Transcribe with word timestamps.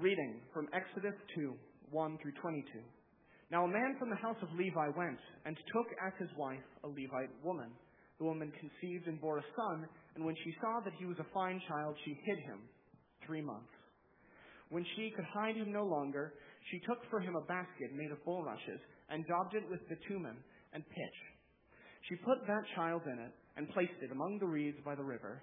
reading 0.00 0.40
from 0.54 0.66
Exodus 0.72 1.12
2 1.36 1.52
1 1.92 2.18
through 2.22 2.32
22. 2.40 2.64
Now, 3.52 3.64
a 3.64 3.68
man 3.68 3.96
from 3.98 4.08
the 4.08 4.16
house 4.16 4.38
of 4.40 4.48
Levi 4.56 4.88
went 4.96 5.20
and 5.44 5.56
took 5.68 5.86
as 6.00 6.12
his 6.18 6.30
wife 6.38 6.64
a 6.84 6.88
Levite 6.88 7.34
woman. 7.44 7.68
The 8.18 8.24
woman 8.24 8.52
conceived 8.56 9.08
and 9.08 9.20
bore 9.20 9.38
a 9.38 9.50
son, 9.56 9.84
and 10.14 10.24
when 10.24 10.36
she 10.44 10.56
saw 10.60 10.80
that 10.84 10.96
he 10.98 11.04
was 11.04 11.18
a 11.20 11.34
fine 11.34 11.60
child, 11.68 11.96
she 12.04 12.16
hid 12.24 12.38
him 12.48 12.60
three 13.26 13.42
months. 13.42 13.68
When 14.70 14.86
she 14.96 15.12
could 15.14 15.26
hide 15.34 15.56
him 15.56 15.72
no 15.72 15.84
longer, 15.84 16.32
she 16.70 16.80
took 16.88 17.04
for 17.10 17.20
him 17.20 17.36
a 17.36 17.44
basket 17.44 17.92
made 17.92 18.12
of 18.12 18.24
bulrushes 18.24 18.80
and 19.10 19.26
daubed 19.26 19.54
it 19.54 19.68
with 19.68 19.80
bitumen 19.88 20.36
and 20.72 20.82
pitch. 20.88 21.18
She 22.08 22.16
put 22.24 22.40
that 22.46 22.64
child 22.74 23.02
in 23.04 23.18
it 23.18 23.32
and 23.56 23.68
placed 23.74 24.00
it 24.00 24.12
among 24.12 24.38
the 24.38 24.46
reeds 24.46 24.78
by 24.84 24.94
the 24.94 25.04
river. 25.04 25.42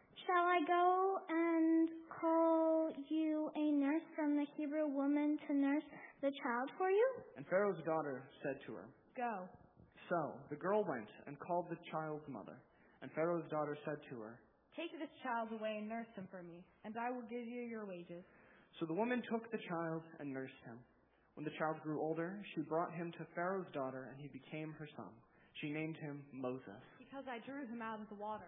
Shall 0.27 0.45
I 0.45 0.59
go 0.67 1.17
and 1.29 1.89
call 2.21 2.91
you 3.09 3.49
a 3.55 3.71
nurse 3.71 4.05
from 4.15 4.35
the 4.35 4.45
Hebrew 4.57 4.87
woman 4.87 5.37
to 5.47 5.53
nurse 5.53 5.83
the 6.21 6.31
child 6.43 6.69
for 6.77 6.89
you? 6.89 7.07
And 7.37 7.45
Pharaoh's 7.47 7.83
daughter 7.85 8.23
said 8.43 8.59
to 8.67 8.73
her, 8.75 8.85
Go. 9.17 9.47
So 10.09 10.33
the 10.49 10.55
girl 10.55 10.83
went 10.83 11.07
and 11.27 11.39
called 11.39 11.67
the 11.69 11.77
child's 11.91 12.27
mother. 12.27 12.57
And 13.01 13.09
Pharaoh's 13.13 13.49
daughter 13.49 13.77
said 13.85 13.97
to 14.11 14.21
her, 14.21 14.39
Take 14.75 14.91
this 14.99 15.11
child 15.23 15.49
away 15.51 15.77
and 15.79 15.89
nurse 15.89 16.07
him 16.15 16.27
for 16.31 16.43
me, 16.43 16.63
and 16.85 16.95
I 16.95 17.11
will 17.11 17.27
give 17.27 17.47
you 17.47 17.61
your 17.63 17.85
wages. 17.85 18.23
So 18.79 18.85
the 18.85 18.93
woman 18.93 19.21
took 19.29 19.51
the 19.51 19.59
child 19.67 20.03
and 20.19 20.31
nursed 20.31 20.61
him. 20.63 20.79
When 21.35 21.43
the 21.43 21.55
child 21.57 21.81
grew 21.83 21.99
older, 21.99 22.39
she 22.55 22.61
brought 22.61 22.93
him 22.93 23.11
to 23.17 23.25
Pharaoh's 23.35 23.67
daughter, 23.73 24.07
and 24.11 24.19
he 24.19 24.27
became 24.27 24.75
her 24.77 24.87
son. 24.95 25.11
She 25.59 25.71
named 25.71 25.97
him 25.97 26.23
Moses. 26.31 26.79
Because 26.99 27.25
I 27.27 27.43
drew 27.43 27.67
him 27.67 27.81
out 27.81 27.99
of 27.99 28.07
the 28.07 28.15
water. 28.15 28.47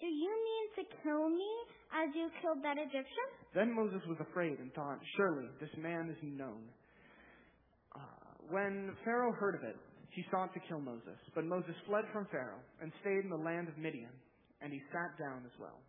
Do 0.00 0.06
you 0.06 0.28
mean 0.28 0.64
to 0.76 0.82
kill 1.02 1.28
me 1.30 1.52
as 1.92 2.14
you 2.14 2.28
killed 2.42 2.60
that 2.62 2.76
Egyptian? 2.76 3.28
Then 3.54 3.72
Moses 3.72 4.00
was 4.06 4.18
afraid 4.20 4.58
and 4.58 4.72
thought, 4.74 5.00
Surely 5.16 5.48
this 5.60 5.72
man 5.78 6.10
is 6.10 6.20
known. 6.22 6.68
Uh, 7.94 8.00
when 8.50 8.92
Pharaoh 9.04 9.32
heard 9.32 9.54
of 9.54 9.64
it, 9.64 9.76
he 10.10 10.24
sought 10.30 10.52
to 10.54 10.60
kill 10.68 10.80
Moses. 10.80 11.16
But 11.34 11.44
Moses 11.44 11.74
fled 11.86 12.04
from 12.12 12.26
Pharaoh 12.30 12.60
and 12.80 12.92
stayed 13.00 13.24
in 13.24 13.30
the 13.30 13.40
land 13.40 13.68
of 13.68 13.78
Midian, 13.78 14.12
and 14.60 14.72
he 14.72 14.80
sat 14.92 15.16
down 15.18 15.44
as 15.44 15.52
well. 15.60 15.80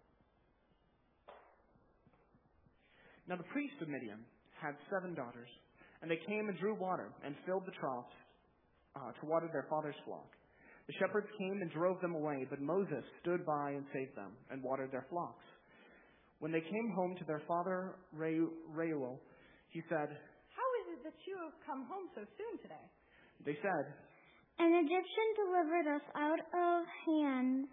Now 3.27 3.35
the 3.35 3.47
priest 3.51 3.75
of 3.81 3.89
Midian 3.89 4.23
had 4.61 4.75
seven 4.91 5.15
daughters, 5.15 5.49
and 6.01 6.09
they 6.09 6.19
came 6.27 6.47
and 6.47 6.57
drew 6.59 6.75
water 6.75 7.11
and 7.25 7.35
filled 7.45 7.65
the 7.65 7.75
troughs 7.75 8.15
uh, 8.95 9.11
to 9.19 9.25
water 9.25 9.49
their 9.51 9.67
father's 9.69 9.99
flock. 10.05 10.27
The 10.87 10.93
shepherds 10.99 11.27
came 11.37 11.61
and 11.61 11.69
drove 11.71 11.99
them 11.99 12.15
away, 12.15 12.47
but 12.49 12.61
Moses 12.61 13.03
stood 13.21 13.45
by 13.45 13.71
and 13.71 13.85
saved 13.91 14.15
them 14.15 14.31
and 14.49 14.63
watered 14.63 14.91
their 14.91 15.05
flocks. 15.09 15.43
When 16.39 16.51
they 16.51 16.61
came 16.61 16.91
home 16.95 17.15
to 17.19 17.25
their 17.25 17.41
father 17.47 17.95
Reuel, 18.13 19.19
he 19.69 19.81
said, 19.89 20.07
How 20.55 20.67
is 20.79 20.85
it 20.95 21.03
that 21.03 21.19
you 21.27 21.35
have 21.43 21.53
come 21.65 21.83
home 21.91 22.07
so 22.15 22.21
soon 22.39 22.55
today? 22.61 22.87
They 23.43 23.57
said, 23.59 23.85
An 24.59 24.71
Egyptian 24.79 25.29
delivered 25.35 25.87
us 25.91 26.05
out 26.15 26.39
of 26.55 26.77
hands 27.03 27.67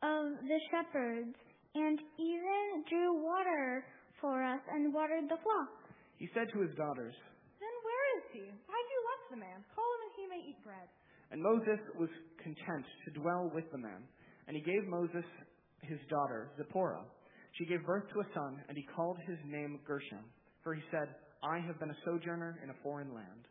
of 0.00 0.24
the 0.48 0.60
shepherds, 0.72 1.36
and 1.74 1.98
even 2.18 2.82
drew 2.88 3.20
water 3.22 3.84
for 4.20 4.42
us 4.42 4.60
and 4.72 4.94
watered 4.94 5.28
the 5.28 5.38
flock. 5.44 5.70
He 6.16 6.28
said 6.34 6.48
to 6.52 6.60
his 6.64 6.74
daughters, 6.74 7.14
Then 7.60 7.74
where 7.84 8.06
is 8.18 8.24
he? 8.32 8.44
Why 8.66 8.78
do 8.80 8.90
you 8.90 9.02
left 9.06 9.26
the 9.30 9.40
man? 9.44 9.58
Call 9.76 9.84
him 9.84 10.02
and 10.08 10.14
he 10.16 10.24
may 10.26 10.42
eat 10.50 10.60
bread. 10.64 10.88
And 11.30 11.42
Moses 11.42 11.78
was 11.98 12.08
content 12.42 12.84
to 13.04 13.20
dwell 13.20 13.50
with 13.54 13.70
the 13.72 13.78
man. 13.78 14.02
And 14.48 14.56
he 14.56 14.62
gave 14.62 14.86
Moses 14.88 15.24
his 15.82 15.98
daughter, 16.08 16.50
Zipporah. 16.56 17.04
She 17.58 17.66
gave 17.66 17.84
birth 17.84 18.04
to 18.12 18.20
a 18.20 18.34
son, 18.34 18.62
and 18.68 18.76
he 18.76 18.86
called 18.94 19.18
his 19.26 19.38
name 19.46 19.78
Gershom, 19.86 20.24
for 20.62 20.74
he 20.74 20.82
said, 20.90 21.14
I 21.42 21.58
have 21.58 21.78
been 21.78 21.90
a 21.90 21.96
sojourner 22.04 22.60
in 22.62 22.70
a 22.70 22.78
foreign 22.82 23.14
land. 23.14 23.46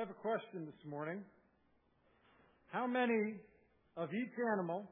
I 0.00 0.02
have 0.04 0.08
a 0.08 0.14
question 0.14 0.64
this 0.64 0.90
morning. 0.90 1.20
How 2.72 2.86
many 2.86 3.34
of 3.98 4.08
each 4.14 4.32
animal, 4.54 4.88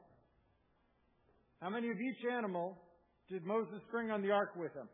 how 1.59 1.71
many 1.71 1.89
of 1.89 1.95
each 1.95 2.31
animal 2.31 2.77
did 3.27 3.43
Moses 3.43 3.81
bring 3.89 4.11
on 4.11 4.21
the 4.21 4.29
ark 4.29 4.51
with 4.55 4.71
him? 4.75 4.87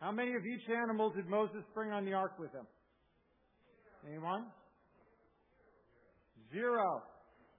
How 0.00 0.12
many 0.12 0.30
of 0.30 0.46
each 0.46 0.66
animal 0.70 1.10
did 1.10 1.26
Moses 1.26 1.62
bring 1.74 1.92
on 1.92 2.06
the 2.06 2.14
ark 2.14 2.38
with 2.38 2.52
him? 2.52 2.66
Anyone? 4.08 4.46
Zero. 6.54 7.02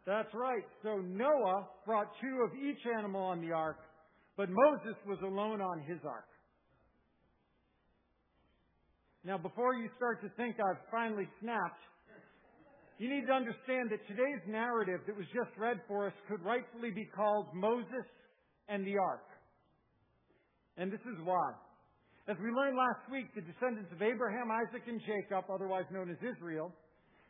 That's 0.07 0.33
right. 0.33 0.63
So 0.81 0.97
Noah 0.97 1.67
brought 1.85 2.07
two 2.19 2.47
of 2.47 2.57
each 2.57 2.83
animal 2.97 3.21
on 3.21 3.41
the 3.41 3.51
ark, 3.51 3.77
but 4.37 4.49
Moses 4.49 4.95
was 5.05 5.19
alone 5.21 5.61
on 5.61 5.81
his 5.81 5.99
ark. 6.03 6.25
Now, 9.23 9.37
before 9.37 9.73
you 9.73 9.87
start 9.95 10.19
to 10.21 10.29
think 10.35 10.57
I've 10.59 10.83
finally 10.91 11.27
snapped, 11.39 11.79
you 12.99 13.07
need 13.07 13.25
to 13.27 13.31
understand 13.31 13.87
that 13.89 14.03
today's 14.07 14.43
narrative 14.47 14.99
that 15.07 15.15
was 15.15 15.25
just 15.31 15.49
read 15.57 15.79
for 15.87 16.07
us 16.07 16.13
could 16.27 16.43
rightfully 16.43 16.91
be 16.91 17.07
called 17.15 17.47
Moses 17.55 18.03
and 18.67 18.85
the 18.85 18.97
Ark. 18.99 19.23
And 20.75 20.91
this 20.91 21.01
is 21.07 21.17
why. 21.23 21.55
As 22.27 22.35
we 22.43 22.51
learned 22.51 22.75
last 22.75 23.03
week, 23.11 23.31
the 23.35 23.41
descendants 23.47 23.91
of 23.95 24.01
Abraham, 24.01 24.51
Isaac, 24.51 24.83
and 24.87 24.99
Jacob, 25.07 25.45
otherwise 25.47 25.87
known 25.91 26.11
as 26.11 26.19
Israel, 26.19 26.71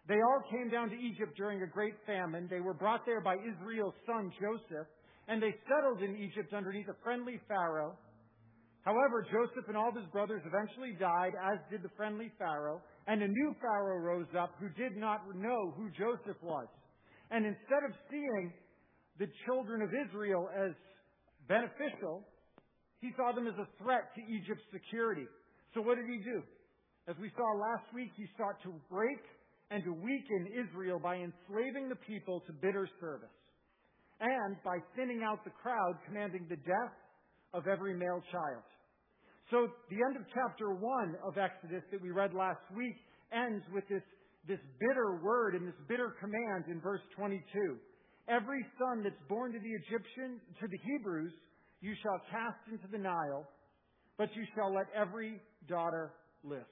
they 0.08 0.18
all 0.18 0.42
came 0.50 0.70
down 0.70 0.90
to 0.90 0.98
Egypt 0.98 1.38
during 1.38 1.62
a 1.62 1.68
great 1.68 1.96
famine. 2.06 2.48
They 2.50 2.60
were 2.60 2.74
brought 2.74 3.06
there 3.06 3.22
by 3.22 3.38
Israel's 3.38 3.96
son 4.06 4.34
Joseph, 4.42 4.90
and 5.28 5.42
they 5.42 5.54
settled 5.70 6.02
in 6.02 6.18
Egypt 6.18 6.54
underneath 6.54 6.90
a 6.90 6.98
friendly 7.04 7.40
Pharaoh 7.48 7.98
However, 8.84 9.26
Joseph 9.32 9.68
and 9.68 9.78
all 9.78 9.90
of 9.90 9.96
his 9.96 10.12
brothers 10.12 10.42
eventually 10.46 10.92
died, 11.00 11.32
as 11.40 11.60
did 11.72 11.84
the 11.84 11.94
friendly 11.96 12.32
Pharaoh, 12.38 12.82
and 13.08 13.24
a 13.24 13.28
new 13.28 13.56
Pharaoh 13.62 14.00
rose 14.00 14.28
up 14.38 14.52
who 14.60 14.68
did 14.70 14.98
not 14.98 15.24
know 15.36 15.74
who 15.78 15.90
Joseph 15.92 16.38
was. 16.44 16.68
And 17.32 17.46
instead 17.46 17.84
of 17.88 17.96
seeing 18.12 18.54
the 19.20 19.28
children 19.46 19.82
of 19.82 19.90
Israel 19.96 20.50
as 20.52 20.72
beneficial, 21.48 22.28
he 23.00 23.12
saw 23.16 23.32
them 23.32 23.48
as 23.48 23.56
a 23.56 23.68
threat 23.82 24.12
to 24.16 24.22
Egypt's 24.28 24.68
security. 24.72 25.28
So 25.74 25.82
what 25.82 25.96
did 25.96 26.08
he 26.08 26.20
do? 26.20 26.44
As 27.08 27.16
we 27.20 27.32
saw 27.36 27.48
last 27.56 27.88
week, 27.94 28.12
he 28.16 28.28
sought 28.38 28.62
to 28.64 28.74
break 28.92 29.20
and 29.72 29.84
to 29.84 29.94
weaken 29.94 30.52
Israel 30.52 31.00
by 31.00 31.16
enslaving 31.16 31.88
the 31.88 32.00
people 32.08 32.42
to 32.48 32.54
bitter 32.54 32.88
service. 33.00 33.34
And 34.20 34.56
by 34.64 34.78
thinning 34.96 35.24
out 35.24 35.44
the 35.44 35.52
crowd, 35.52 35.96
commanding 36.06 36.46
the 36.50 36.58
death 36.58 36.96
of 37.54 37.68
every 37.68 37.94
male 37.94 38.22
child. 38.32 38.64
So 39.52 39.68
the 39.90 40.02
end 40.02 40.16
of 40.16 40.24
chapter 40.34 40.74
1 40.74 41.16
of 41.24 41.38
Exodus 41.38 41.84
that 41.92 42.02
we 42.02 42.12
read 42.12 42.34
last 42.34 42.64
week 42.76 42.96
ends 43.32 43.64
with 43.74 43.84
this, 43.90 44.02
this 44.48 44.60
bitter 44.80 45.22
word 45.22 45.56
and 45.56 45.68
this 45.68 45.78
bitter 45.88 46.16
command 46.20 46.66
in 46.68 46.82
verse 46.82 47.02
22. 47.16 47.42
Every 48.30 48.66
son 48.80 49.04
that's 49.04 49.20
born 49.28 49.52
to 49.52 49.60
the 49.60 49.74
Egyptian, 49.84 50.40
to 50.62 50.68
the 50.68 50.80
Hebrews, 50.82 51.34
you 51.82 51.94
shall 52.02 52.20
cast 52.32 52.64
into 52.72 52.88
the 52.92 52.98
Nile, 52.98 53.46
but 54.18 54.30
you 54.36 54.46
shall 54.56 54.74
let 54.74 54.88
every 54.96 55.42
daughter 55.68 56.14
live. 56.44 56.66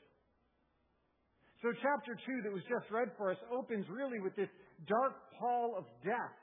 So 1.62 1.70
chapter 1.84 2.16
2 2.16 2.42
that 2.44 2.54
was 2.54 2.64
just 2.64 2.90
read 2.90 3.12
for 3.18 3.32
us 3.32 3.38
opens 3.54 3.86
really 3.90 4.20
with 4.20 4.36
this 4.36 4.50
dark 4.88 5.14
pall 5.38 5.76
of 5.78 5.84
death 6.04 6.34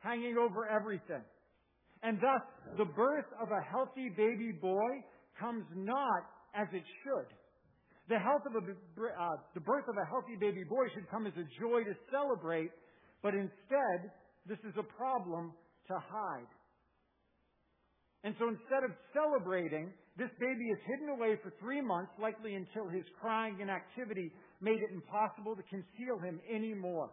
hanging 0.00 0.36
over 0.36 0.68
everything. 0.68 1.22
And 2.02 2.18
thus, 2.18 2.42
the 2.78 2.84
birth 2.84 3.26
of 3.40 3.48
a 3.50 3.62
healthy 3.70 4.10
baby 4.16 4.52
boy 4.52 5.04
comes 5.38 5.64
not 5.74 6.22
as 6.54 6.66
it 6.72 6.82
should. 7.04 7.30
The, 8.08 8.18
health 8.18 8.42
of 8.44 8.58
a, 8.58 8.64
uh, 8.66 9.36
the 9.54 9.60
birth 9.60 9.86
of 9.88 9.96
a 9.96 10.06
healthy 10.10 10.36
baby 10.38 10.64
boy 10.64 10.90
should 10.94 11.08
come 11.10 11.26
as 11.26 11.32
a 11.38 11.46
joy 11.62 11.84
to 11.84 11.94
celebrate, 12.10 12.70
but 13.22 13.34
instead, 13.34 14.10
this 14.46 14.58
is 14.66 14.74
a 14.76 14.82
problem 14.82 15.52
to 15.86 15.94
hide. 15.94 16.50
And 18.24 18.34
so 18.38 18.48
instead 18.48 18.82
of 18.82 18.90
celebrating, 19.14 19.92
this 20.18 20.30
baby 20.38 20.66
is 20.70 20.78
hidden 20.86 21.08
away 21.10 21.38
for 21.42 21.52
three 21.58 21.80
months, 21.80 22.12
likely 22.20 22.54
until 22.54 22.88
his 22.88 23.04
crying 23.20 23.58
and 23.60 23.70
activity 23.70 24.30
made 24.60 24.78
it 24.78 24.90
impossible 24.92 25.56
to 25.56 25.62
conceal 25.70 26.18
him 26.22 26.40
anymore. 26.50 27.10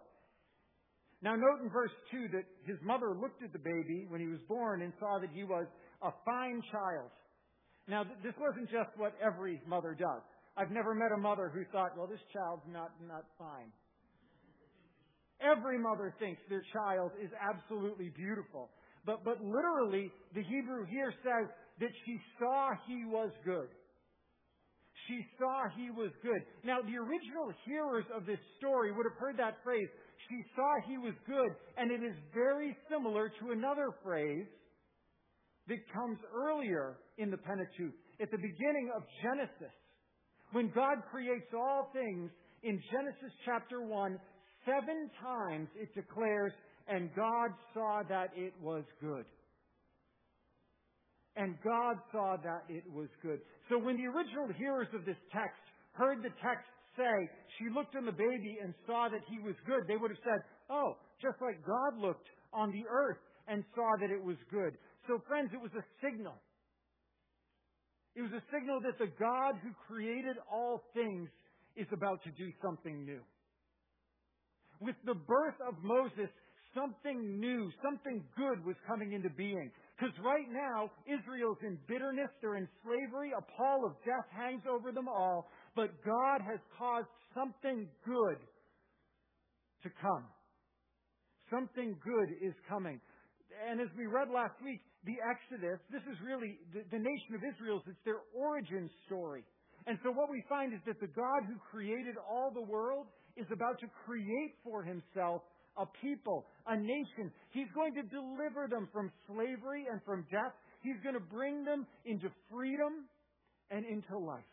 Now 1.22 1.36
note 1.36 1.62
in 1.62 1.70
verse 1.70 1.92
2 2.12 2.30
that 2.32 2.46
his 2.66 2.78
mother 2.82 3.14
looked 3.14 3.44
at 3.44 3.52
the 3.52 3.60
baby 3.60 4.06
when 4.08 4.22
he 4.22 4.28
was 4.28 4.40
born 4.48 4.82
and 4.82 4.94
saw 5.00 5.20
that 5.20 5.30
he 5.34 5.44
was 5.44 5.66
a 6.02 6.12
fine 6.26 6.62
child. 6.72 7.12
Now 7.88 8.04
this 8.24 8.34
wasn't 8.40 8.70
just 8.72 8.90
what 8.96 9.14
every 9.22 9.62
mother 9.68 9.96
does. 9.98 10.22
I've 10.56 10.72
never 10.72 10.94
met 10.94 11.12
a 11.16 11.18
mother 11.18 11.52
who 11.54 11.64
thought, 11.72 11.98
well, 11.98 12.08
this 12.08 12.24
child's 12.34 12.64
not, 12.68 12.92
not 13.08 13.24
fine. 13.38 13.72
Every 15.40 15.80
mother 15.80 16.14
thinks 16.20 16.42
their 16.50 16.64
child 16.74 17.12
is 17.22 17.30
absolutely 17.40 18.10
beautiful. 18.10 18.70
But, 19.06 19.24
but 19.24 19.40
literally, 19.42 20.12
the 20.36 20.44
Hebrew 20.44 20.86
here 20.86 21.14
says 21.24 21.48
that 21.80 21.92
she 22.06 22.20
saw 22.38 22.72
he 22.88 23.06
was 23.06 23.32
good. 23.46 23.70
She 25.08 25.26
saw 25.40 25.64
he 25.78 25.90
was 25.90 26.12
good. 26.22 26.44
Now, 26.64 26.82
the 26.84 26.98
original 27.00 27.54
hearers 27.66 28.06
of 28.14 28.26
this 28.26 28.40
story 28.60 28.92
would 28.92 29.08
have 29.10 29.18
heard 29.18 29.38
that 29.38 29.64
phrase, 29.64 29.88
she 30.28 30.44
saw 30.56 30.68
he 30.88 30.98
was 30.98 31.14
good, 31.26 31.52
and 31.78 31.92
it 31.92 32.04
is 32.04 32.16
very 32.34 32.76
similar 32.90 33.30
to 33.40 33.52
another 33.52 33.90
phrase 34.04 34.48
that 35.68 35.78
comes 35.94 36.18
earlier 36.34 36.98
in 37.18 37.32
the 37.32 37.38
Pentateuch, 37.38 37.94
at 38.22 38.32
the 38.32 38.38
beginning 38.38 38.92
of 38.96 39.04
Genesis. 39.24 39.74
When 40.52 40.72
God 40.74 40.98
creates 41.12 41.54
all 41.54 41.90
things 41.94 42.32
in 42.64 42.82
Genesis 42.92 43.32
chapter 43.46 43.82
1, 43.82 44.20
seven 44.66 45.10
times 45.22 45.70
it 45.76 45.94
declares, 45.94 46.52
and 46.88 47.10
God 47.16 47.52
saw 47.74 48.02
that 48.10 48.32
it 48.36 48.54
was 48.62 48.84
good. 49.00 49.26
And 51.36 51.56
God 51.64 51.96
saw 52.12 52.36
that 52.44 52.64
it 52.68 52.84
was 52.92 53.08
good. 53.22 53.40
So 53.70 53.78
when 53.78 53.96
the 53.96 54.08
original 54.08 54.50
hearers 54.58 54.88
of 54.94 55.06
this 55.06 55.16
text 55.32 55.62
heard 55.94 56.24
the 56.24 56.34
text 56.42 56.68
say, 56.98 57.30
she 57.58 57.70
looked 57.74 57.96
on 57.96 58.06
the 58.06 58.16
baby 58.16 58.58
and 58.62 58.74
saw 58.86 59.10
that 59.10 59.22
he 59.30 59.40
was 59.40 59.56
good, 59.66 59.84
they 59.88 59.98
would 59.98 60.12
have 60.12 60.24
said, 60.24 60.42
oh, 60.70 60.98
just 61.22 61.42
like 61.42 61.60
God 61.66 62.00
looked 62.00 62.28
on 62.54 62.72
the 62.72 62.84
earth 62.90 63.18
and 63.48 63.64
saw 63.76 63.98
that 64.00 64.12
it 64.12 64.24
was 64.24 64.38
good. 64.52 64.78
So 65.08 65.22
friends, 65.28 65.50
it 65.54 65.62
was 65.62 65.72
a 65.78 65.86
signal. 66.04 66.36
It 68.16 68.22
was 68.22 68.32
a 68.32 68.44
signal 68.52 68.80
that 68.82 68.98
the 68.98 69.12
God 69.20 69.56
who 69.64 69.72
created 69.88 70.38
all 70.52 70.84
things 70.94 71.30
is 71.76 71.88
about 71.94 72.24
to 72.24 72.32
do 72.32 72.52
something 72.62 73.06
new. 73.06 73.22
With 74.82 74.96
the 75.06 75.16
birth 75.16 75.60
of 75.68 75.76
Moses, 75.84 76.30
something 76.74 77.40
new, 77.40 77.72
something 77.84 78.24
good 78.38 78.66
was 78.66 78.76
coming 78.88 79.14
into 79.14 79.30
being. 79.30 79.72
Because 79.98 80.16
right 80.24 80.48
now, 80.52 80.92
Israel's 81.06 81.58
in 81.62 81.78
bitterness, 81.88 82.30
they're 82.42 82.56
in 82.56 82.68
slavery, 82.84 83.32
a 83.36 83.42
pall 83.58 83.86
of 83.86 83.94
death 84.06 84.28
hangs 84.32 84.64
over 84.70 84.92
them 84.92 85.08
all, 85.08 85.50
but 85.76 85.90
God 86.06 86.42
has 86.42 86.60
caused 86.78 87.08
something 87.36 87.88
good 88.06 88.40
to 89.84 89.90
come. 90.02 90.26
Something 91.52 91.98
good 92.04 92.30
is 92.42 92.54
coming. 92.70 93.02
And 93.68 93.82
as 93.82 93.90
we 93.98 94.06
read 94.06 94.30
last 94.30 94.56
week, 94.64 94.80
the 95.06 95.18
Exodus, 95.24 95.80
this 95.92 96.04
is 96.12 96.18
really 96.24 96.60
the, 96.74 96.84
the 96.92 97.02
nation 97.02 97.36
of 97.36 97.42
Israel's, 97.44 97.84
it's 97.88 98.04
their 98.06 98.22
origin 98.36 98.90
story. 99.08 99.44
And 99.88 99.98
so 100.04 100.12
what 100.12 100.30
we 100.30 100.44
find 100.48 100.74
is 100.74 100.80
that 100.86 101.00
the 101.00 101.08
God 101.08 101.48
who 101.48 101.56
created 101.72 102.16
all 102.30 102.52
the 102.54 102.62
world 102.62 103.08
is 103.36 103.48
about 103.52 103.80
to 103.80 103.88
create 104.06 104.56
for 104.64 104.84
himself 104.84 105.42
a 105.78 105.86
people, 106.02 106.46
a 106.68 106.76
nation. 106.76 107.32
He's 107.52 107.68
going 107.74 107.94
to 107.96 108.04
deliver 108.04 108.68
them 108.70 108.88
from 108.92 109.12
slavery 109.28 109.86
and 109.92 110.02
from 110.04 110.26
death. 110.32 110.54
He's 110.82 110.98
going 111.04 111.16
to 111.16 111.22
bring 111.22 111.64
them 111.64 111.86
into 112.06 112.30
freedom 112.52 113.06
and 113.72 113.86
into 113.86 114.18
life. 114.18 114.44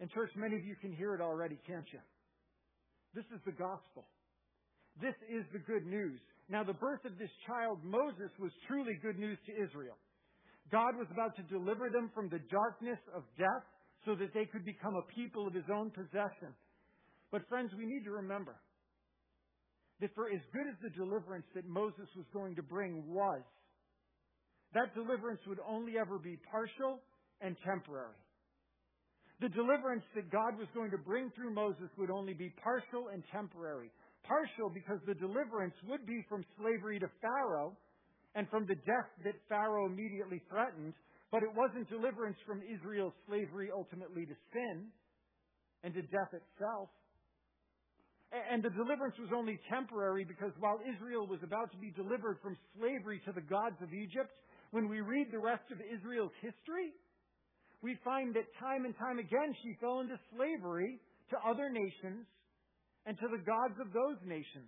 And 0.00 0.10
church, 0.10 0.30
many 0.36 0.56
of 0.56 0.64
you 0.64 0.74
can 0.80 0.92
hear 0.92 1.14
it 1.14 1.20
already, 1.20 1.58
can't 1.66 1.86
you? 1.92 2.00
This 3.14 3.24
is 3.32 3.40
the 3.46 3.52
gospel. 3.52 4.06
This 5.00 5.14
is 5.30 5.44
the 5.52 5.60
good 5.60 5.86
news. 5.86 6.20
Now, 6.48 6.62
the 6.62 6.74
birth 6.74 7.04
of 7.04 7.16
this 7.18 7.30
child, 7.46 7.78
Moses, 7.82 8.30
was 8.38 8.50
truly 8.68 8.98
good 9.00 9.18
news 9.18 9.38
to 9.46 9.52
Israel. 9.52 9.96
God 10.70 10.96
was 10.96 11.06
about 11.10 11.36
to 11.36 11.42
deliver 11.42 11.90
them 11.90 12.10
from 12.14 12.28
the 12.28 12.40
darkness 12.50 12.98
of 13.14 13.22
death 13.38 13.64
so 14.04 14.14
that 14.14 14.34
they 14.34 14.44
could 14.44 14.64
become 14.64 14.94
a 14.94 15.06
people 15.14 15.46
of 15.46 15.54
his 15.54 15.64
own 15.72 15.90
possession. 15.90 16.52
But 17.30 17.48
friends, 17.48 17.70
we 17.76 17.86
need 17.86 18.04
to 18.04 18.10
remember 18.10 18.56
that 20.00 20.14
for 20.14 20.28
as 20.28 20.40
good 20.52 20.66
as 20.66 20.74
the 20.82 20.90
deliverance 20.90 21.46
that 21.54 21.66
Moses 21.66 22.08
was 22.16 22.26
going 22.32 22.56
to 22.56 22.62
bring 22.62 23.02
was, 23.06 23.42
that 24.74 24.94
deliverance 24.94 25.40
would 25.46 25.60
only 25.66 25.98
ever 25.98 26.18
be 26.18 26.36
partial 26.50 27.00
and 27.40 27.56
temporary. 27.64 28.18
The 29.40 29.48
deliverance 29.48 30.04
that 30.14 30.30
God 30.30 30.58
was 30.58 30.68
going 30.74 30.90
to 30.90 30.98
bring 30.98 31.30
through 31.34 31.54
Moses 31.54 31.90
would 31.98 32.10
only 32.10 32.34
be 32.34 32.52
partial 32.62 33.08
and 33.12 33.22
temporary. 33.32 33.90
Partial 34.26 34.70
because 34.70 34.98
the 35.06 35.14
deliverance 35.14 35.74
would 35.86 36.06
be 36.06 36.24
from 36.28 36.44
slavery 36.58 36.98
to 36.98 37.08
Pharaoh 37.20 37.76
and 38.34 38.48
from 38.48 38.66
the 38.66 38.74
death 38.74 39.10
that 39.24 39.34
Pharaoh 39.48 39.86
immediately 39.86 40.40
threatened, 40.50 40.94
but 41.30 41.42
it 41.42 41.50
wasn't 41.54 41.88
deliverance 41.90 42.38
from 42.46 42.62
Israel's 42.62 43.12
slavery 43.28 43.70
ultimately 43.74 44.26
to 44.26 44.34
sin 44.52 44.86
and 45.82 45.94
to 45.94 46.02
death 46.02 46.32
itself. 46.32 46.88
And 48.34 48.62
the 48.62 48.70
deliverance 48.70 49.14
was 49.18 49.30
only 49.30 49.60
temporary 49.70 50.24
because 50.24 50.50
while 50.58 50.80
Israel 50.82 51.26
was 51.26 51.38
about 51.44 51.70
to 51.70 51.78
be 51.78 51.92
delivered 51.94 52.38
from 52.42 52.56
slavery 52.76 53.22
to 53.26 53.32
the 53.32 53.40
gods 53.40 53.76
of 53.80 53.94
Egypt, 53.94 54.34
when 54.72 54.88
we 54.88 55.00
read 55.00 55.30
the 55.30 55.38
rest 55.38 55.70
of 55.70 55.78
Israel's 55.78 56.34
history, 56.42 56.90
we 57.80 57.96
find 58.02 58.34
that 58.34 58.50
time 58.58 58.86
and 58.86 58.96
time 58.98 59.20
again 59.20 59.54
she 59.62 59.76
fell 59.80 60.00
into 60.00 60.18
slavery 60.34 60.98
to 61.30 61.36
other 61.46 61.70
nations 61.70 62.26
and 63.06 63.16
to 63.18 63.28
the 63.30 63.38
gods 63.38 63.78
of 63.78 63.92
those 63.92 64.18
nations. 64.26 64.66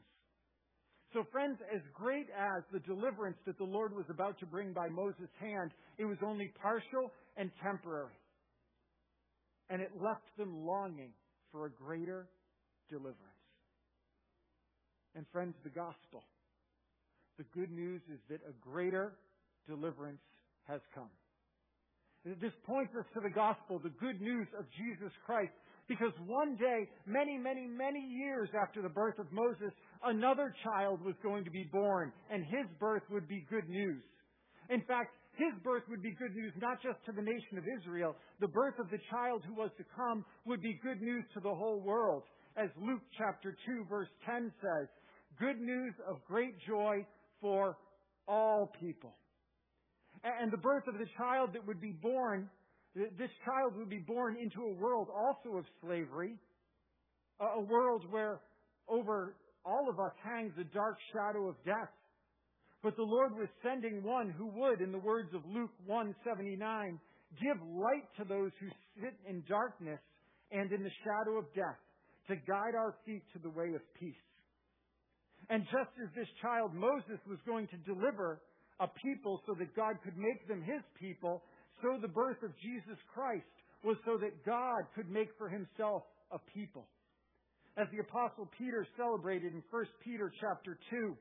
So, 1.12 1.24
friends, 1.32 1.58
as 1.74 1.80
great 1.94 2.26
as 2.30 2.62
the 2.72 2.80
deliverance 2.80 3.38
that 3.46 3.58
the 3.58 3.64
Lord 3.64 3.94
was 3.94 4.06
about 4.10 4.38
to 4.40 4.46
bring 4.46 4.72
by 4.72 4.88
Moses' 4.88 5.32
hand, 5.40 5.70
it 5.98 6.04
was 6.04 6.18
only 6.22 6.52
partial 6.60 7.10
and 7.36 7.50
temporary. 7.62 8.20
And 9.70 9.80
it 9.80 9.90
left 9.96 10.28
them 10.36 10.66
longing 10.66 11.10
for 11.50 11.66
a 11.66 11.70
greater 11.70 12.28
deliverance. 12.90 13.35
And, 15.16 15.24
friends, 15.32 15.54
the 15.64 15.70
gospel. 15.70 16.22
The 17.38 17.44
good 17.54 17.70
news 17.70 18.02
is 18.12 18.20
that 18.28 18.40
a 18.48 18.52
greater 18.60 19.16
deliverance 19.66 20.20
has 20.68 20.80
come. 20.94 21.10
This 22.24 22.52
points 22.66 22.92
us 22.98 23.06
to 23.14 23.20
the 23.20 23.30
gospel, 23.30 23.78
the 23.78 23.94
good 24.00 24.20
news 24.20 24.48
of 24.58 24.66
Jesus 24.76 25.12
Christ, 25.24 25.52
because 25.88 26.12
one 26.26 26.56
day, 26.56 26.88
many, 27.06 27.38
many, 27.38 27.66
many 27.66 28.00
years 28.00 28.48
after 28.60 28.82
the 28.82 28.88
birth 28.88 29.18
of 29.18 29.30
Moses, 29.30 29.70
another 30.04 30.52
child 30.64 31.00
was 31.04 31.14
going 31.22 31.44
to 31.44 31.50
be 31.50 31.68
born, 31.70 32.12
and 32.30 32.44
his 32.44 32.66
birth 32.80 33.04
would 33.10 33.28
be 33.28 33.46
good 33.48 33.68
news. 33.68 34.02
In 34.68 34.82
fact, 34.82 35.14
his 35.36 35.54
birth 35.62 35.84
would 35.88 36.02
be 36.02 36.16
good 36.18 36.34
news 36.34 36.52
not 36.60 36.82
just 36.82 36.98
to 37.06 37.12
the 37.12 37.22
nation 37.22 37.58
of 37.58 37.64
Israel. 37.78 38.16
The 38.40 38.48
birth 38.48 38.74
of 38.80 38.90
the 38.90 38.98
child 39.10 39.42
who 39.46 39.54
was 39.54 39.70
to 39.78 39.84
come 39.94 40.24
would 40.46 40.62
be 40.62 40.80
good 40.82 41.00
news 41.00 41.24
to 41.34 41.40
the 41.40 41.54
whole 41.54 41.80
world. 41.80 42.24
As 42.56 42.70
Luke 42.80 43.02
chapter 43.16 43.54
2 43.66 43.86
verse 43.88 44.08
10 44.24 44.50
says, 44.60 44.88
good 45.38 45.60
news 45.60 45.94
of 46.08 46.16
great 46.26 46.54
joy 46.66 47.06
for 47.40 47.76
all 48.28 48.72
people. 48.80 49.14
And 50.24 50.52
the 50.52 50.58
birth 50.58 50.84
of 50.88 50.94
the 50.94 51.06
child 51.16 51.50
that 51.54 51.66
would 51.66 51.80
be 51.80 51.92
born 51.92 52.48
this 52.96 53.30
child 53.44 53.76
would 53.76 53.90
be 53.90 53.98
born 53.98 54.36
into 54.40 54.62
a 54.62 54.72
world 54.72 55.08
also 55.14 55.58
of 55.58 55.66
slavery, 55.82 56.34
a 57.40 57.60
world 57.60 58.04
where 58.10 58.40
over 58.88 59.36
all 59.66 59.90
of 59.90 60.00
us 60.00 60.12
hangs 60.24 60.52
a 60.58 60.64
dark 60.74 60.96
shadow 61.12 61.48
of 61.48 61.56
death. 61.64 61.92
But 62.82 62.96
the 62.96 63.02
Lord 63.02 63.36
was 63.36 63.48
sending 63.62 64.02
one 64.02 64.30
who 64.30 64.46
would, 64.46 64.80
in 64.80 64.92
the 64.92 64.98
words 64.98 65.28
of 65.34 65.42
Luke 65.46 65.72
179, 65.84 66.98
give 67.42 67.60
light 67.68 68.08
to 68.16 68.24
those 68.24 68.52
who 68.60 68.68
sit 69.02 69.14
in 69.28 69.42
darkness 69.48 70.00
and 70.50 70.72
in 70.72 70.82
the 70.82 70.92
shadow 71.04 71.38
of 71.38 71.52
death, 71.54 71.76
to 72.28 72.36
guide 72.48 72.74
our 72.74 72.94
feet 73.04 73.22
to 73.34 73.38
the 73.40 73.50
way 73.50 73.74
of 73.74 73.82
peace. 74.00 74.14
And 75.48 75.62
just 75.64 75.94
as 76.02 76.10
this 76.14 76.28
child 76.42 76.74
Moses 76.74 77.22
was 77.28 77.38
going 77.46 77.68
to 77.68 77.78
deliver 77.86 78.40
a 78.80 78.88
people 78.88 79.40
so 79.46 79.54
that 79.58 79.74
God 79.76 79.96
could 80.02 80.16
make 80.18 80.46
them 80.48 80.62
his 80.62 80.82
people, 80.98 81.42
so 81.82 81.98
the 82.00 82.08
birth 82.08 82.42
of 82.42 82.50
Jesus 82.58 82.98
Christ 83.14 83.46
was 83.84 83.96
so 84.04 84.18
that 84.18 84.44
God 84.44 84.82
could 84.94 85.08
make 85.08 85.28
for 85.38 85.48
himself 85.48 86.02
a 86.32 86.38
people. 86.52 86.88
As 87.78 87.86
the 87.92 88.00
apostle 88.00 88.50
Peter 88.58 88.86
celebrated 88.96 89.52
in 89.52 89.62
1 89.70 89.84
Peter 90.02 90.32
chapter 90.40 90.78
2, 90.90 91.16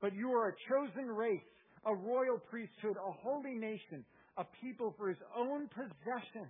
but 0.00 0.14
you 0.14 0.30
are 0.30 0.48
a 0.48 0.56
chosen 0.70 1.10
race, 1.10 1.50
a 1.84 1.94
royal 1.94 2.38
priesthood, 2.48 2.96
a 2.96 3.12
holy 3.22 3.54
nation, 3.54 4.04
a 4.38 4.44
people 4.62 4.94
for 4.96 5.08
his 5.08 5.18
own 5.36 5.68
possession, 5.68 6.48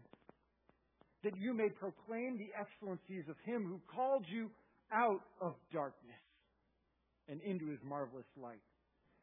that 1.24 1.32
you 1.40 1.54
may 1.54 1.68
proclaim 1.70 2.38
the 2.38 2.52
excellencies 2.54 3.24
of 3.28 3.36
him 3.44 3.64
who 3.64 3.80
called 3.92 4.24
you 4.28 4.50
out 4.92 5.20
of 5.40 5.54
darkness 5.72 6.25
and 7.28 7.40
into 7.42 7.66
his 7.66 7.80
marvelous 7.84 8.26
light. 8.40 8.62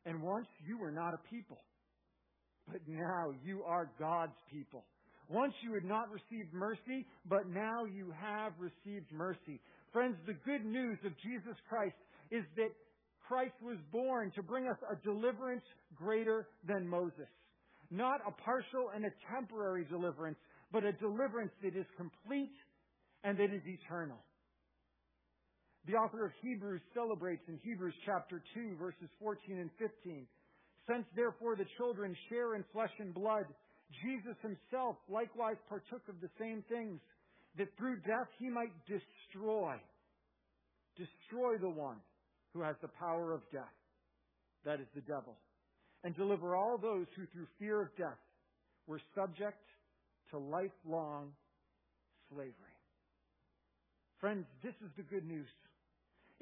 And 0.05 0.21
once 0.21 0.47
you 0.65 0.77
were 0.77 0.91
not 0.91 1.13
a 1.13 1.29
people, 1.29 1.59
but 2.67 2.81
now 2.87 3.33
you 3.43 3.63
are 3.63 3.89
God's 3.99 4.37
people. 4.51 4.85
Once 5.29 5.53
you 5.61 5.73
had 5.73 5.85
not 5.85 6.09
received 6.11 6.53
mercy, 6.53 7.05
but 7.25 7.47
now 7.47 7.85
you 7.85 8.13
have 8.21 8.53
received 8.59 9.11
mercy. 9.11 9.59
Friends, 9.91 10.15
the 10.25 10.33
good 10.45 10.65
news 10.65 10.97
of 11.05 11.13
Jesus 11.23 11.55
Christ 11.69 11.95
is 12.29 12.43
that 12.57 12.69
Christ 13.27 13.55
was 13.61 13.77
born 13.91 14.31
to 14.35 14.43
bring 14.43 14.67
us 14.67 14.77
a 14.91 14.95
deliverance 15.03 15.63
greater 15.95 16.47
than 16.67 16.87
Moses. 16.87 17.29
Not 17.89 18.19
a 18.27 18.31
partial 18.31 18.89
and 18.93 19.05
a 19.05 19.11
temporary 19.33 19.85
deliverance, 19.85 20.37
but 20.71 20.83
a 20.83 20.91
deliverance 20.93 21.51
that 21.63 21.75
is 21.75 21.85
complete 21.95 22.55
and 23.23 23.37
that 23.37 23.53
is 23.53 23.61
eternal. 23.65 24.17
The 25.85 25.95
author 25.95 26.25
of 26.25 26.31
Hebrews 26.41 26.81
celebrates 26.93 27.43
in 27.47 27.59
Hebrews 27.63 27.95
chapter 28.05 28.41
2 28.53 28.77
verses 28.79 29.09
14 29.19 29.59
and 29.59 29.69
15. 29.77 30.25
Since 30.87 31.05
therefore 31.15 31.55
the 31.55 31.67
children 31.77 32.15
share 32.29 32.55
in 32.55 32.63
flesh 32.71 32.91
and 32.99 33.13
blood, 33.13 33.45
Jesus 34.01 34.35
himself 34.41 34.95
likewise 35.09 35.57
partook 35.67 36.07
of 36.07 36.15
the 36.21 36.29
same 36.39 36.63
things, 36.69 36.99
that 37.57 37.67
through 37.77 37.97
death 37.97 38.27
he 38.39 38.49
might 38.49 38.73
destroy, 38.87 39.75
destroy 40.97 41.57
the 41.59 41.69
one 41.69 41.97
who 42.53 42.61
has 42.61 42.75
the 42.81 42.87
power 42.99 43.33
of 43.33 43.41
death, 43.51 43.75
that 44.65 44.79
is 44.79 44.87
the 44.95 45.01
devil, 45.01 45.35
and 46.03 46.15
deliver 46.15 46.55
all 46.55 46.77
those 46.77 47.05
who 47.15 47.25
through 47.33 47.47
fear 47.59 47.81
of 47.81 47.95
death 47.97 48.19
were 48.87 49.01
subject 49.15 49.61
to 50.31 50.37
lifelong 50.37 51.31
slavery. 52.29 52.53
Friends, 54.19 54.45
this 54.63 54.73
is 54.83 54.89
the 54.97 55.03
good 55.03 55.25
news. 55.25 55.47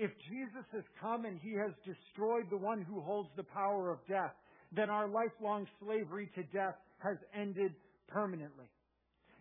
If 0.01 0.10
Jesus 0.25 0.65
has 0.74 0.81
come 1.00 1.25
and 1.25 1.39
he 1.43 1.53
has 1.53 1.70
destroyed 1.86 2.50
the 2.50 2.58
one 2.58 2.81
who 2.81 3.01
holds 3.01 3.29
the 3.38 3.43
power 3.43 3.91
of 3.91 4.00
death, 4.10 4.34
then 4.72 4.89
our 4.89 5.08
lifelong 5.08 5.67
slavery 5.79 6.27
to 6.34 6.41
death 6.50 6.74
has 6.98 7.17
ended 7.38 7.74
permanently. 8.08 8.65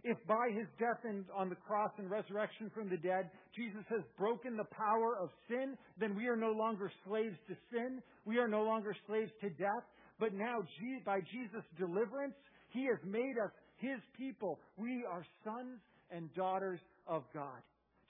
If 0.04 0.18
by 0.28 0.50
his 0.52 0.66
death 0.78 1.00
and 1.04 1.24
on 1.34 1.48
the 1.48 1.56
cross 1.56 1.92
and 1.96 2.10
resurrection 2.10 2.70
from 2.74 2.90
the 2.90 2.98
dead, 2.98 3.30
Jesus 3.56 3.84
has 3.88 4.02
broken 4.18 4.58
the 4.58 4.68
power 4.76 5.16
of 5.16 5.30
sin, 5.48 5.78
then 5.98 6.14
we 6.14 6.26
are 6.26 6.36
no 6.36 6.52
longer 6.52 6.92
slaves 7.06 7.36
to 7.48 7.56
sin. 7.72 8.02
We 8.26 8.36
are 8.36 8.48
no 8.48 8.62
longer 8.62 8.94
slaves 9.06 9.30
to 9.40 9.48
death. 9.48 9.84
But 10.18 10.34
now, 10.34 10.60
by 11.06 11.20
Jesus' 11.32 11.64
deliverance, 11.78 12.34
he 12.68 12.84
has 12.84 12.98
made 13.02 13.36
us 13.42 13.50
his 13.78 14.00
people. 14.14 14.60
We 14.76 15.06
are 15.10 15.24
sons 15.42 15.80
and 16.10 16.28
daughters 16.34 16.80
of 17.06 17.22
God. 17.32 17.64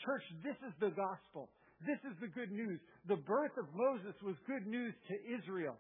Church, 0.05 0.25
this 0.43 0.57
is 0.67 0.75
the 0.81 0.91
gospel. 0.91 1.49
This 1.87 1.99
is 2.05 2.17
the 2.21 2.29
good 2.29 2.53
news. 2.53 2.79
The 3.09 3.17
birth 3.17 3.57
of 3.59 3.65
Moses 3.75 4.15
was 4.23 4.37
good 4.47 4.67
news 4.67 4.95
to 5.09 5.15
Israel, 5.39 5.77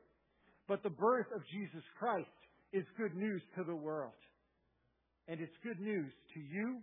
but 0.67 0.83
the 0.83 0.91
birth 0.91 1.27
of 1.35 1.43
Jesus 1.53 1.85
Christ 1.99 2.29
is 2.73 2.85
good 2.97 3.15
news 3.15 3.43
to 3.57 3.65
the 3.65 3.75
world. 3.75 4.17
And 5.29 5.41
it's 5.41 5.53
good 5.63 5.79
news 5.79 6.11
to 6.35 6.41
you 6.41 6.81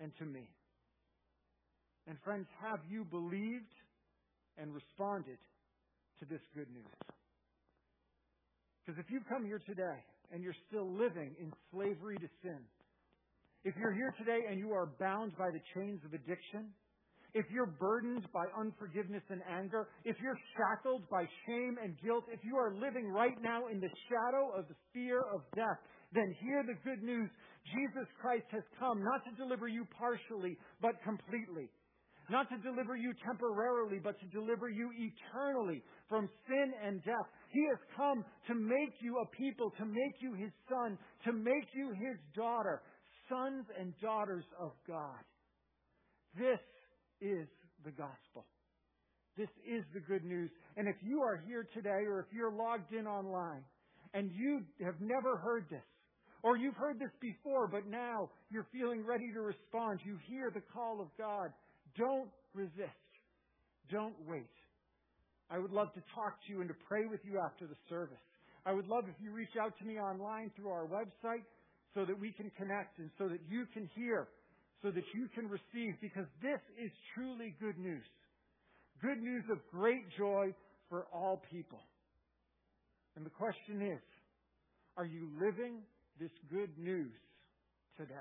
and 0.00 0.12
to 0.18 0.24
me. 0.24 0.48
And 2.06 2.16
friends, 2.24 2.46
have 2.62 2.80
you 2.88 3.04
believed 3.04 3.74
and 4.56 4.72
responded 4.72 5.38
to 6.20 6.24
this 6.26 6.40
good 6.54 6.70
news? 6.72 6.86
Because 8.84 9.00
if 9.00 9.10
you 9.10 9.20
come 9.28 9.44
here 9.44 9.60
today 9.66 9.98
and 10.32 10.42
you're 10.42 10.56
still 10.68 10.88
living 10.88 11.34
in 11.40 11.52
slavery 11.72 12.16
to 12.18 12.28
sin, 12.42 12.60
if 13.64 13.74
you're 13.76 13.92
here 13.92 14.14
today 14.16 14.46
and 14.48 14.60
you 14.60 14.70
are 14.70 14.86
bound 15.00 15.36
by 15.36 15.50
the 15.50 15.60
chains 15.74 16.00
of 16.04 16.14
addiction, 16.14 16.70
if 17.36 17.44
you're 17.52 17.76
burdened 17.78 18.24
by 18.32 18.46
unforgiveness 18.58 19.22
and 19.28 19.42
anger, 19.44 19.88
if 20.08 20.16
you're 20.24 20.38
shackled 20.56 21.04
by 21.10 21.28
shame 21.44 21.76
and 21.84 21.92
guilt, 22.00 22.24
if 22.32 22.40
you 22.42 22.56
are 22.56 22.72
living 22.72 23.12
right 23.12 23.36
now 23.42 23.68
in 23.68 23.78
the 23.78 23.92
shadow 24.08 24.56
of 24.56 24.64
the 24.68 24.74
fear 24.94 25.20
of 25.20 25.42
death, 25.54 25.76
then 26.14 26.34
hear 26.40 26.64
the 26.64 26.80
good 26.80 27.02
news. 27.04 27.28
Jesus 27.76 28.08
Christ 28.22 28.46
has 28.52 28.62
come 28.80 29.04
not 29.04 29.20
to 29.28 29.36
deliver 29.36 29.68
you 29.68 29.84
partially, 29.98 30.56
but 30.80 30.96
completely. 31.04 31.68
Not 32.30 32.48
to 32.48 32.56
deliver 32.58 32.96
you 32.96 33.12
temporarily, 33.22 34.00
but 34.02 34.18
to 34.18 34.26
deliver 34.32 34.70
you 34.70 34.90
eternally 34.96 35.82
from 36.08 36.30
sin 36.48 36.72
and 36.82 37.04
death. 37.04 37.28
He 37.52 37.60
has 37.68 37.78
come 37.96 38.24
to 38.48 38.54
make 38.54 38.96
you 39.00 39.20
a 39.20 39.26
people, 39.36 39.70
to 39.76 39.84
make 39.84 40.16
you 40.20 40.32
His 40.34 40.50
son, 40.70 40.96
to 41.26 41.32
make 41.34 41.68
you 41.74 41.92
His 41.92 42.16
daughter, 42.34 42.80
sons 43.28 43.66
and 43.78 43.92
daughters 44.00 44.44
of 44.58 44.72
God. 44.88 45.20
This 46.34 46.58
is 47.20 47.48
the 47.84 47.90
gospel. 47.90 48.44
This 49.36 49.48
is 49.68 49.84
the 49.92 50.00
good 50.00 50.24
news. 50.24 50.50
And 50.76 50.88
if 50.88 50.96
you 51.02 51.20
are 51.22 51.42
here 51.46 51.66
today 51.74 52.06
or 52.08 52.20
if 52.20 52.26
you're 52.32 52.52
logged 52.52 52.92
in 52.92 53.06
online 53.06 53.64
and 54.14 54.30
you 54.32 54.62
have 54.84 55.00
never 55.00 55.36
heard 55.36 55.66
this, 55.70 55.84
or 56.42 56.56
you've 56.56 56.76
heard 56.76 56.98
this 56.98 57.10
before, 57.20 57.66
but 57.66 57.86
now 57.86 58.30
you're 58.50 58.66
feeling 58.72 59.04
ready 59.04 59.32
to 59.32 59.40
respond, 59.40 60.00
you 60.04 60.16
hear 60.28 60.50
the 60.54 60.62
call 60.72 61.00
of 61.00 61.08
God, 61.18 61.50
don't 61.98 62.30
resist. 62.54 63.10
Don't 63.90 64.14
wait. 64.26 64.50
I 65.50 65.58
would 65.58 65.72
love 65.72 65.92
to 65.94 66.02
talk 66.14 66.38
to 66.46 66.52
you 66.52 66.60
and 66.60 66.68
to 66.68 66.74
pray 66.88 67.06
with 67.06 67.20
you 67.24 67.40
after 67.44 67.66
the 67.66 67.76
service. 67.88 68.22
I 68.64 68.72
would 68.72 68.86
love 68.86 69.04
if 69.08 69.14
you 69.22 69.32
reach 69.32 69.56
out 69.60 69.76
to 69.78 69.84
me 69.84 69.98
online 69.98 70.50
through 70.56 70.70
our 70.70 70.86
website 70.86 71.44
so 71.94 72.04
that 72.04 72.18
we 72.18 72.32
can 72.32 72.50
connect 72.56 72.98
and 72.98 73.10
so 73.18 73.28
that 73.28 73.40
you 73.48 73.66
can 73.72 73.88
hear 73.94 74.28
so 74.82 74.90
that 74.90 75.04
you 75.14 75.28
can 75.34 75.48
receive, 75.48 75.94
because 76.00 76.26
this 76.42 76.60
is 76.82 76.90
truly 77.14 77.54
good 77.60 77.78
news. 77.78 78.04
Good 79.02 79.22
news 79.22 79.44
of 79.50 79.58
great 79.70 80.04
joy 80.16 80.54
for 80.88 81.06
all 81.12 81.42
people. 81.50 81.80
And 83.16 83.24
the 83.24 83.30
question 83.30 83.82
is, 83.82 84.02
are 84.96 85.06
you 85.06 85.28
living 85.40 85.80
this 86.20 86.30
good 86.50 86.70
news 86.78 87.12
today? 87.96 88.14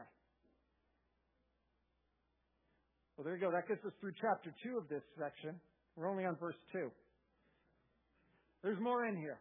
Well, 3.15 3.23
there 3.23 3.35
you 3.35 3.41
go. 3.41 3.51
That 3.51 3.67
gets 3.67 3.83
us 3.85 3.93
through 4.01 4.13
chapter 4.19 4.53
2 4.63 4.77
of 4.77 4.89
this 4.89 5.03
section. 5.17 5.55
We're 5.95 6.09
only 6.09 6.25
on 6.25 6.35
verse 6.35 6.59
2. 6.73 6.91
There's 8.63 8.79
more 8.79 9.05
in 9.05 9.15
here. 9.15 9.39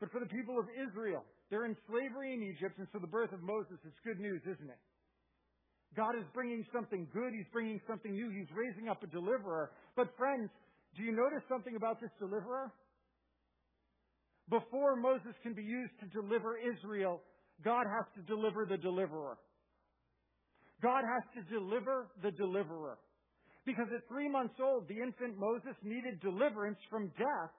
But 0.00 0.10
for 0.12 0.20
the 0.20 0.26
people 0.26 0.58
of 0.58 0.66
Israel, 0.76 1.24
they're 1.48 1.64
in 1.64 1.76
slavery 1.88 2.34
in 2.34 2.42
Egypt, 2.42 2.78
and 2.78 2.88
so 2.92 2.98
the 2.98 3.06
birth 3.06 3.32
of 3.32 3.42
Moses 3.42 3.78
is 3.84 3.92
good 4.04 4.20
news, 4.20 4.40
isn't 4.42 4.68
it? 4.68 4.80
God 5.96 6.14
is 6.16 6.24
bringing 6.32 6.64
something 6.72 7.08
good. 7.12 7.32
He's 7.34 7.50
bringing 7.52 7.80
something 7.88 8.12
new. 8.12 8.30
He's 8.30 8.50
raising 8.54 8.88
up 8.88 9.02
a 9.02 9.06
deliverer. 9.06 9.72
But 9.96 10.08
friends, 10.16 10.50
do 10.96 11.02
you 11.02 11.12
notice 11.12 11.42
something 11.48 11.76
about 11.76 12.00
this 12.00 12.10
deliverer? 12.18 12.72
Before 14.48 14.96
Moses 14.96 15.34
can 15.42 15.54
be 15.54 15.62
used 15.62 15.92
to 16.00 16.06
deliver 16.06 16.58
Israel, 16.58 17.22
God 17.64 17.86
has 17.86 18.06
to 18.16 18.22
deliver 18.22 18.66
the 18.66 18.76
deliverer. 18.76 19.38
God 20.82 21.02
has 21.04 21.22
to 21.36 21.54
deliver 21.54 22.08
the 22.22 22.30
deliverer. 22.32 22.98
Because 23.66 23.86
at 23.94 24.08
three 24.08 24.28
months 24.28 24.54
old, 24.62 24.88
the 24.88 24.96
infant 24.96 25.38
Moses 25.38 25.76
needed 25.82 26.20
deliverance 26.20 26.78
from 26.88 27.08
death 27.18 27.52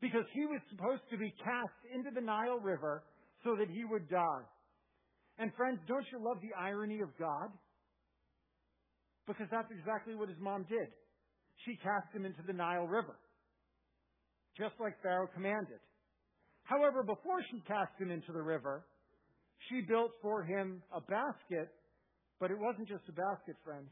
because 0.00 0.24
he 0.32 0.46
was 0.46 0.60
supposed 0.70 1.02
to 1.10 1.18
be 1.18 1.32
cast 1.44 1.78
into 1.94 2.10
the 2.10 2.20
Nile 2.20 2.58
River 2.58 3.04
so 3.44 3.54
that 3.56 3.68
he 3.68 3.84
would 3.84 4.08
die. 4.08 4.44
And 5.42 5.50
friends, 5.54 5.80
don't 5.88 6.06
you 6.12 6.22
love 6.22 6.38
the 6.40 6.54
irony 6.54 7.00
of 7.00 7.10
God? 7.18 7.50
Because 9.26 9.48
that's 9.50 9.72
exactly 9.76 10.14
what 10.14 10.28
his 10.28 10.38
mom 10.38 10.64
did. 10.70 10.86
She 11.66 11.74
cast 11.82 12.14
him 12.14 12.24
into 12.24 12.42
the 12.46 12.52
Nile 12.52 12.86
River, 12.86 13.18
just 14.56 14.74
like 14.78 14.94
Pharaoh 15.02 15.26
commanded. 15.34 15.82
However, 16.62 17.02
before 17.02 17.42
she 17.50 17.58
cast 17.66 17.90
him 17.98 18.12
into 18.12 18.30
the 18.30 18.40
river, 18.40 18.86
she 19.68 19.80
built 19.80 20.12
for 20.22 20.44
him 20.44 20.80
a 20.94 21.00
basket, 21.00 21.74
but 22.38 22.52
it 22.52 22.58
wasn't 22.60 22.86
just 22.86 23.02
a 23.08 23.12
basket, 23.12 23.56
friends. 23.64 23.90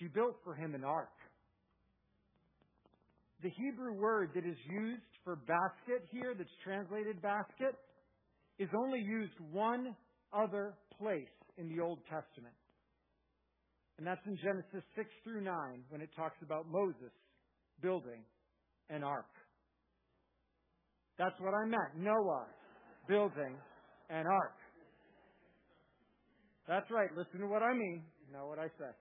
She 0.00 0.08
built 0.08 0.34
for 0.42 0.56
him 0.56 0.74
an 0.74 0.82
ark. 0.82 1.14
The 3.44 3.50
Hebrew 3.50 3.94
word 3.94 4.30
that 4.34 4.44
is 4.44 4.58
used 4.68 5.06
for 5.22 5.36
basket 5.36 6.02
here, 6.10 6.34
that's 6.36 6.50
translated 6.64 7.22
basket, 7.22 7.78
is 8.58 8.68
only 8.76 8.98
used 8.98 9.38
one 9.52 9.94
other 10.34 10.74
place 10.98 11.28
in 11.58 11.68
the 11.68 11.82
Old 11.82 11.98
Testament. 12.04 12.54
And 13.98 14.06
that's 14.06 14.20
in 14.26 14.36
Genesis 14.36 14.82
6 14.96 15.08
through 15.24 15.42
9 15.42 15.52
when 15.90 16.00
it 16.00 16.10
talks 16.16 16.36
about 16.42 16.66
Moses 16.68 17.12
building 17.80 18.24
an 18.90 19.02
ark. 19.04 19.30
That's 21.18 21.38
what 21.40 21.54
I 21.54 21.66
meant. 21.66 21.96
Noah 21.96 22.46
building 23.08 23.56
an 24.10 24.26
ark. 24.26 24.56
That's 26.66 26.90
right. 26.90 27.10
Listen 27.16 27.40
to 27.40 27.46
what 27.46 27.62
I 27.62 27.74
mean, 27.74 28.02
not 28.32 28.48
what 28.48 28.58
I 28.58 28.68
said. 28.78 28.94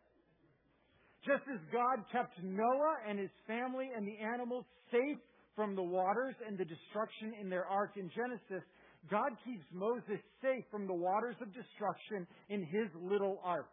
Just 1.25 1.43
as 1.53 1.59
God 1.71 2.03
kept 2.11 2.33
Noah 2.43 2.95
and 3.07 3.19
his 3.19 3.29
family 3.45 3.89
and 3.95 4.07
the 4.07 4.17
animals 4.17 4.65
safe 4.91 5.17
from 5.55 5.75
the 5.75 5.83
waters 5.83 6.35
and 6.45 6.57
the 6.57 6.65
destruction 6.65 7.33
in 7.39 7.49
their 7.49 7.65
ark 7.65 7.91
in 7.95 8.09
Genesis, 8.09 8.65
God 9.09 9.31
keeps 9.43 9.65
Moses 9.73 10.19
safe 10.41 10.63
from 10.69 10.87
the 10.87 10.93
waters 10.93 11.35
of 11.41 11.53
destruction 11.53 12.27
in 12.49 12.61
his 12.61 12.87
little 13.01 13.39
ark. 13.43 13.69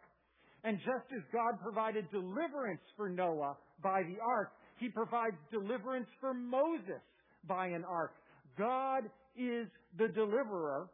And 0.64 0.78
just 0.78 1.12
as 1.14 1.22
God 1.32 1.60
provided 1.62 2.10
deliverance 2.10 2.80
for 2.96 3.08
Noah 3.08 3.56
by 3.82 4.02
the 4.02 4.16
ark, 4.20 4.52
he 4.78 4.88
provides 4.88 5.36
deliverance 5.52 6.08
for 6.20 6.34
Moses 6.34 7.02
by 7.46 7.66
an 7.68 7.84
ark. 7.84 8.12
God 8.58 9.04
is 9.36 9.68
the 9.98 10.08
deliverer, 10.08 10.88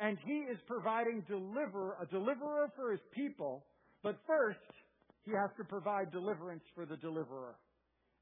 and 0.00 0.18
he 0.26 0.38
is 0.50 0.58
providing 0.66 1.22
deliver, 1.28 1.96
a 2.02 2.06
deliverer 2.06 2.72
for 2.74 2.90
his 2.90 3.00
people, 3.14 3.64
but 4.02 4.18
first, 4.26 4.58
he 5.24 5.30
has 5.30 5.50
to 5.56 5.64
provide 5.64 6.10
deliverance 6.10 6.64
for 6.74 6.84
the 6.84 6.96
deliverer. 6.96 7.54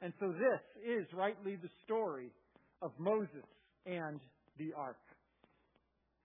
And 0.00 0.12
so 0.20 0.28
this 0.28 0.60
is 0.86 1.06
rightly 1.12 1.56
the 1.56 1.70
story 1.84 2.30
of 2.82 2.92
Moses 2.98 3.46
and 3.86 4.20
the 4.58 4.72
ark. 4.76 4.98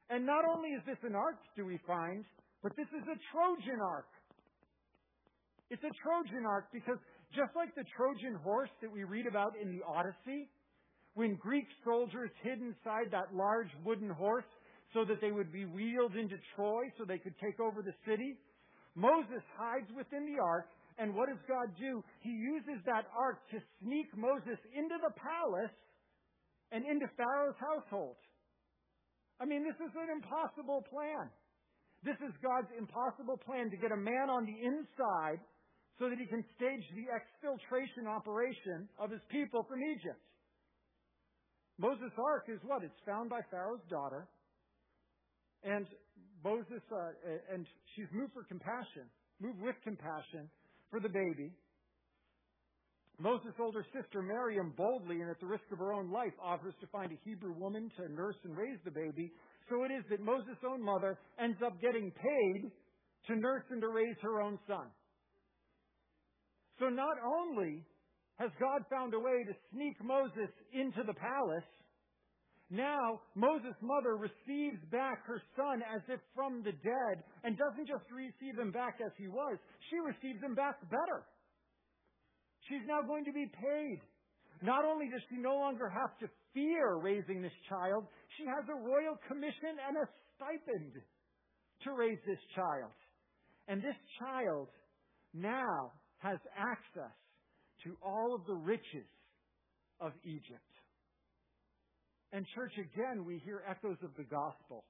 And 0.09 0.25
not 0.25 0.45
only 0.45 0.69
is 0.69 0.81
this 0.85 0.97
an 1.03 1.15
ark, 1.15 1.35
do 1.55 1.65
we 1.65 1.79
find, 1.85 2.23
but 2.63 2.75
this 2.75 2.87
is 2.95 3.03
a 3.03 3.17
Trojan 3.31 3.81
ark. 3.81 4.07
It's 5.69 5.83
a 5.83 5.91
Trojan 6.01 6.45
ark 6.45 6.67
because 6.71 6.97
just 7.35 7.51
like 7.55 7.75
the 7.75 7.83
Trojan 7.95 8.35
horse 8.35 8.69
that 8.81 8.91
we 8.91 9.03
read 9.03 9.27
about 9.27 9.53
in 9.61 9.75
the 9.75 9.83
Odyssey, 9.83 10.47
when 11.13 11.35
Greek 11.35 11.67
soldiers 11.83 12.31
hid 12.41 12.59
inside 12.61 13.11
that 13.11 13.35
large 13.35 13.67
wooden 13.83 14.09
horse 14.09 14.47
so 14.93 15.03
that 15.03 15.19
they 15.19 15.31
would 15.31 15.51
be 15.51 15.65
wheeled 15.65 16.15
into 16.15 16.37
Troy 16.55 16.83
so 16.97 17.03
they 17.03 17.17
could 17.17 17.35
take 17.43 17.59
over 17.59 17.81
the 17.81 17.93
city, 18.07 18.37
Moses 18.95 19.43
hides 19.57 19.91
within 19.95 20.25
the 20.25 20.41
ark, 20.41 20.69
and 20.97 21.13
what 21.13 21.27
does 21.27 21.43
God 21.47 21.69
do? 21.77 22.03
He 22.21 22.31
uses 22.31 22.81
that 22.85 23.05
ark 23.17 23.37
to 23.51 23.57
sneak 23.83 24.07
Moses 24.15 24.57
into 24.73 24.95
the 25.03 25.13
palace 25.19 25.75
and 26.71 26.85
into 26.85 27.07
Pharaoh's 27.17 27.59
household. 27.59 28.15
I 29.39 29.45
mean, 29.45 29.63
this 29.63 29.77
is 29.77 29.93
an 29.93 30.09
impossible 30.09 30.83
plan. 30.89 31.29
This 32.03 32.17
is 32.25 32.33
God's 32.41 32.69
impossible 32.77 33.37
plan 33.37 33.69
to 33.69 33.77
get 33.77 33.91
a 33.91 33.97
man 33.97 34.29
on 34.29 34.45
the 34.45 34.57
inside 34.65 35.41
so 35.99 36.09
that 36.09 36.17
he 36.17 36.25
can 36.25 36.45
stage 36.55 36.85
the 36.93 37.09
exfiltration 37.09 38.05
operation 38.05 38.87
of 38.99 39.09
his 39.09 39.21
people 39.29 39.65
from 39.69 39.81
Egypt. 39.81 40.21
Moses' 41.77 42.13
ark 42.17 42.45
is 42.49 42.59
what? 42.65 42.83
It's 42.83 43.01
found 43.05 43.29
by 43.29 43.41
Pharaoh's 43.49 43.85
daughter. 43.89 44.27
And 45.63 45.85
Moses, 46.43 46.81
uh, 46.91 47.53
and 47.53 47.65
she's 47.95 48.09
moved 48.13 48.33
for 48.33 48.43
compassion, 48.43 49.09
moved 49.41 49.61
with 49.61 49.75
compassion 49.83 50.49
for 50.89 50.99
the 50.99 51.09
baby. 51.09 51.51
Moses' 53.19 53.53
older 53.59 53.83
sister 53.93 54.21
Miriam 54.21 54.73
boldly 54.77 55.21
and 55.21 55.29
at 55.29 55.39
the 55.39 55.47
risk 55.47 55.63
of 55.71 55.79
her 55.79 55.91
own 55.91 56.11
life 56.11 56.33
offers 56.41 56.75
to 56.81 56.87
find 56.87 57.11
a 57.11 57.17
Hebrew 57.25 57.53
woman 57.53 57.91
to 57.97 58.13
nurse 58.13 58.35
and 58.43 58.55
raise 58.55 58.77
the 58.85 58.91
baby. 58.91 59.31
So 59.69 59.83
it 59.83 59.91
is 59.91 60.03
that 60.11 60.21
Moses' 60.21 60.57
own 60.63 60.83
mother 60.83 61.17
ends 61.41 61.57
up 61.65 61.81
getting 61.81 62.11
paid 62.11 62.71
to 63.27 63.35
nurse 63.35 63.63
and 63.71 63.81
to 63.81 63.87
raise 63.87 64.15
her 64.21 64.41
own 64.41 64.59
son. 64.67 64.85
So 66.79 66.89
not 66.89 67.17
only 67.25 67.83
has 68.37 68.51
God 68.59 68.85
found 68.89 69.15
a 69.15 69.19
way 69.19 69.43
to 69.47 69.53
sneak 69.73 69.97
Moses 70.03 70.53
into 70.71 71.01
the 71.01 71.13
palace, 71.13 71.65
now 72.69 73.21
Moses' 73.33 73.73
mother 73.81 74.15
receives 74.15 74.77
back 74.91 75.25
her 75.25 75.41
son 75.55 75.81
as 75.81 76.01
if 76.07 76.19
from 76.35 76.61
the 76.61 76.73
dead 76.85 77.23
and 77.43 77.57
doesn't 77.57 77.87
just 77.87 78.05
receive 78.13 78.59
him 78.59 78.71
back 78.71 78.99
as 79.03 79.11
he 79.17 79.27
was, 79.27 79.57
she 79.89 79.97
receives 79.97 80.43
him 80.43 80.53
back 80.53 80.77
better. 80.91 81.25
She's 82.69 82.83
now 82.87 83.01
going 83.01 83.25
to 83.25 83.33
be 83.33 83.47
paid. 83.47 83.99
Not 84.61 84.85
only 84.85 85.07
does 85.09 85.21
she 85.29 85.37
no 85.37 85.55
longer 85.55 85.87
have 85.89 86.17
to 86.19 86.27
fear 86.53 86.97
raising 86.97 87.41
this 87.41 87.55
child, 87.69 88.05
she 88.37 88.45
has 88.45 88.65
a 88.69 88.75
royal 88.75 89.17
commission 89.27 89.77
and 89.87 89.95
a 89.97 90.05
stipend 90.35 90.93
to 91.83 91.91
raise 91.93 92.19
this 92.25 92.41
child. 92.55 92.91
And 93.67 93.81
this 93.81 93.95
child 94.19 94.67
now 95.33 95.91
has 96.19 96.39
access 96.57 97.15
to 97.83 97.95
all 98.01 98.33
of 98.33 98.45
the 98.47 98.55
riches 98.55 99.07
of 99.99 100.11
Egypt. 100.23 100.71
And, 102.33 102.45
church, 102.55 102.73
again, 102.75 103.25
we 103.25 103.41
hear 103.45 103.63
echoes 103.69 103.97
of 104.03 104.11
the 104.17 104.23
gospel. 104.23 104.83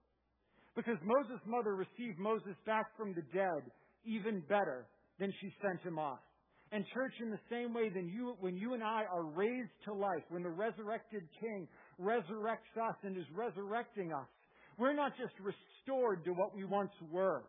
Because 0.76 0.98
Moses' 1.04 1.42
mother 1.46 1.76
received 1.76 2.18
Moses 2.18 2.56
back 2.66 2.86
from 2.98 3.14
the 3.14 3.24
dead 3.34 3.70
even 4.06 4.42
better 4.48 4.88
than 5.20 5.34
she 5.42 5.54
sent 5.62 5.82
him 5.82 6.00
off. 6.00 6.20
And, 6.72 6.86
church, 6.94 7.14
in 7.22 7.30
the 7.30 7.40
same 7.50 7.74
way, 7.74 7.90
then 7.90 8.10
you, 8.10 8.36
when 8.42 8.58
you 8.58 8.74
and 8.74 8.84
I 8.84 9.04
are 9.10 9.24
raised 9.24 9.72
to 9.86 9.94
life, 9.94 10.24
when 10.30 10.44
the 10.44 10.50
resurrected 10.50 11.24
King 11.40 11.68
resurrects 12.02 12.76
us 12.82 12.96
and 13.04 13.18
is 13.18 13.24
resurrecting 13.34 14.12
us, 14.12 14.28
we're 14.78 14.94
not 14.94 15.14
just 15.18 15.34
restored 15.40 16.26
to 16.26 16.32
what 16.32 16.56
we 16.56 16.66
once 16.66 16.92
were. 17.10 17.44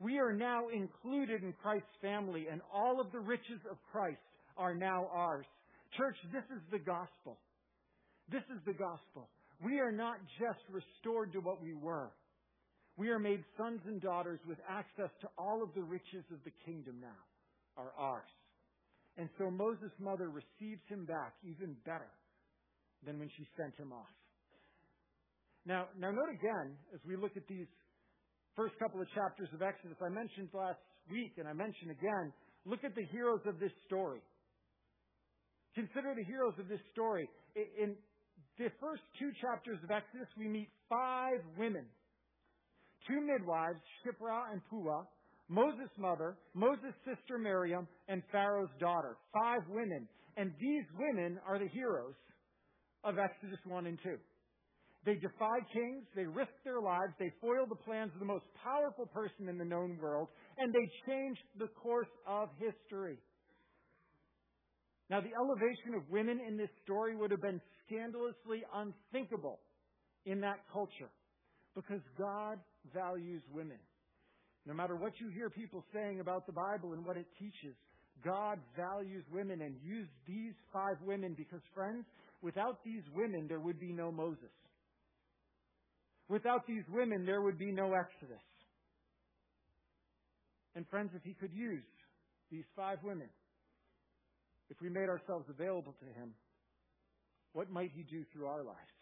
We 0.00 0.18
are 0.18 0.32
now 0.32 0.68
included 0.68 1.42
in 1.42 1.52
Christ's 1.60 1.88
family, 2.00 2.46
and 2.50 2.60
all 2.72 3.00
of 3.00 3.12
the 3.12 3.20
riches 3.20 3.60
of 3.70 3.76
Christ 3.92 4.20
are 4.56 4.74
now 4.74 5.08
ours. 5.12 5.46
Church, 5.96 6.16
this 6.32 6.44
is 6.44 6.62
the 6.70 6.78
gospel. 6.78 7.38
This 8.30 8.44
is 8.54 8.60
the 8.64 8.72
gospel. 8.72 9.28
We 9.62 9.80
are 9.80 9.92
not 9.92 10.16
just 10.38 10.60
restored 10.70 11.32
to 11.32 11.40
what 11.40 11.62
we 11.62 11.74
were. 11.74 12.10
We 12.96 13.10
are 13.10 13.18
made 13.18 13.44
sons 13.56 13.80
and 13.86 14.00
daughters 14.00 14.40
with 14.46 14.58
access 14.68 15.10
to 15.20 15.28
all 15.36 15.62
of 15.62 15.70
the 15.74 15.82
riches 15.82 16.24
of 16.32 16.38
the 16.44 16.52
kingdom 16.64 16.96
now 17.00 17.22
are 17.76 17.92
ours. 17.96 18.28
And 19.18 19.28
so 19.36 19.50
Moses' 19.50 19.90
mother 19.98 20.30
receives 20.30 20.80
him 20.86 21.04
back 21.04 21.34
even 21.42 21.74
better 21.84 22.10
than 23.04 23.18
when 23.18 23.28
she 23.36 23.46
sent 23.58 23.74
him 23.74 23.92
off. 23.92 24.14
Now, 25.66 25.90
now 25.98 26.10
note 26.10 26.30
again, 26.30 26.78
as 26.94 27.00
we 27.04 27.16
look 27.16 27.36
at 27.36 27.46
these 27.50 27.66
first 28.54 28.78
couple 28.78 29.02
of 29.02 29.08
chapters 29.14 29.50
of 29.52 29.60
Exodus, 29.60 29.98
I 30.00 30.08
mentioned 30.08 30.48
last 30.54 30.78
week 31.10 31.34
and 31.36 31.48
I 31.48 31.52
mention 31.52 31.90
again, 31.90 32.32
look 32.64 32.84
at 32.84 32.94
the 32.94 33.04
heroes 33.10 33.42
of 33.44 33.58
this 33.58 33.74
story. 33.86 34.22
Consider 35.74 36.14
the 36.14 36.24
heroes 36.24 36.54
of 36.58 36.68
this 36.68 36.80
story. 36.92 37.28
In 37.54 37.98
the 38.56 38.70
first 38.80 39.02
two 39.18 39.30
chapters 39.42 39.78
of 39.82 39.90
Exodus, 39.90 40.28
we 40.38 40.46
meet 40.46 40.70
five 40.88 41.42
women. 41.58 41.86
Two 43.06 43.20
midwives, 43.20 43.78
Shiphrah 44.02 44.52
and 44.52 44.62
Puah, 44.70 45.06
Moses' 45.48 45.90
mother, 45.96 46.36
Moses' 46.54 46.94
sister 47.04 47.38
Miriam, 47.38 47.88
and 48.08 48.22
Pharaoh's 48.30 48.70
daughter. 48.78 49.16
Five 49.32 49.62
women. 49.68 50.06
And 50.36 50.52
these 50.60 50.84
women 50.98 51.38
are 51.46 51.58
the 51.58 51.68
heroes 51.68 52.14
of 53.02 53.18
Exodus 53.18 53.58
1 53.64 53.86
and 53.86 53.98
2. 54.02 54.16
They 55.04 55.14
defy 55.14 55.58
kings, 55.72 56.04
they 56.14 56.26
risk 56.26 56.52
their 56.64 56.80
lives, 56.80 57.14
they 57.18 57.32
foil 57.40 57.66
the 57.68 57.76
plans 57.76 58.12
of 58.12 58.20
the 58.20 58.26
most 58.26 58.44
powerful 58.62 59.06
person 59.06 59.48
in 59.48 59.56
the 59.56 59.64
known 59.64 59.96
world, 60.00 60.28
and 60.58 60.72
they 60.72 60.90
change 61.06 61.38
the 61.58 61.68
course 61.68 62.10
of 62.26 62.50
history. 62.58 63.16
Now, 65.08 65.20
the 65.20 65.32
elevation 65.34 65.94
of 65.96 66.02
women 66.10 66.40
in 66.46 66.58
this 66.58 66.68
story 66.84 67.16
would 67.16 67.30
have 67.30 67.40
been 67.40 67.60
scandalously 67.86 68.62
unthinkable 68.74 69.60
in 70.26 70.40
that 70.40 70.58
culture 70.70 71.10
because 71.74 72.02
God 72.18 72.58
values 72.92 73.42
women. 73.52 73.78
No 74.68 74.74
matter 74.74 74.96
what 74.96 75.14
you 75.18 75.30
hear 75.30 75.48
people 75.48 75.82
saying 75.94 76.20
about 76.20 76.44
the 76.46 76.52
Bible 76.52 76.92
and 76.92 77.04
what 77.06 77.16
it 77.16 77.24
teaches, 77.38 77.74
God 78.22 78.58
values 78.76 79.24
women 79.32 79.62
and 79.62 79.74
used 79.82 80.10
these 80.26 80.52
five 80.70 81.00
women 81.06 81.34
because, 81.34 81.62
friends, 81.74 82.04
without 82.42 82.84
these 82.84 83.02
women, 83.14 83.46
there 83.48 83.60
would 83.60 83.80
be 83.80 83.94
no 83.94 84.12
Moses. 84.12 84.52
Without 86.28 86.66
these 86.66 86.82
women, 86.90 87.24
there 87.24 87.40
would 87.40 87.58
be 87.58 87.72
no 87.72 87.94
Exodus. 87.94 88.44
And 90.74 90.86
friends, 90.88 91.12
if 91.14 91.22
he 91.22 91.32
could 91.32 91.54
use 91.54 91.82
these 92.50 92.64
five 92.76 92.98
women, 93.02 93.30
if 94.68 94.76
we 94.82 94.90
made 94.90 95.08
ourselves 95.08 95.46
available 95.48 95.94
to 95.98 96.20
him, 96.20 96.34
what 97.54 97.70
might 97.70 97.90
he 97.96 98.02
do 98.02 98.22
through 98.34 98.46
our 98.46 98.62
lives? 98.62 98.98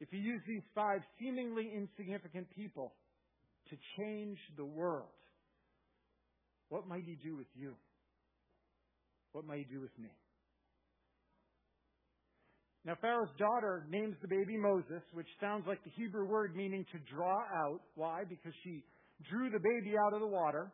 If 0.00 0.08
he 0.10 0.16
used 0.16 0.46
these 0.46 0.64
five 0.74 1.00
seemingly 1.20 1.70
insignificant 1.76 2.48
people 2.56 2.94
to 3.70 3.76
change 3.98 4.38
the 4.56 4.64
world, 4.64 5.08
what 6.68 6.86
might 6.86 7.04
he 7.04 7.16
do 7.22 7.36
with 7.36 7.46
you? 7.54 7.74
What 9.32 9.46
might 9.46 9.58
he 9.58 9.74
do 9.74 9.80
with 9.80 9.96
me? 9.98 10.10
Now, 12.84 12.94
Pharaoh's 13.00 13.34
daughter 13.36 13.84
names 13.90 14.14
the 14.22 14.28
baby 14.28 14.56
Moses, 14.56 15.02
which 15.12 15.26
sounds 15.40 15.64
like 15.66 15.82
the 15.82 15.90
Hebrew 15.96 16.24
word 16.24 16.54
meaning 16.54 16.86
to 16.92 16.98
draw 17.12 17.34
out. 17.34 17.80
Why? 17.96 18.22
Because 18.28 18.52
she 18.62 18.84
drew 19.28 19.50
the 19.50 19.58
baby 19.58 19.96
out 19.98 20.14
of 20.14 20.20
the 20.20 20.26
water. 20.26 20.72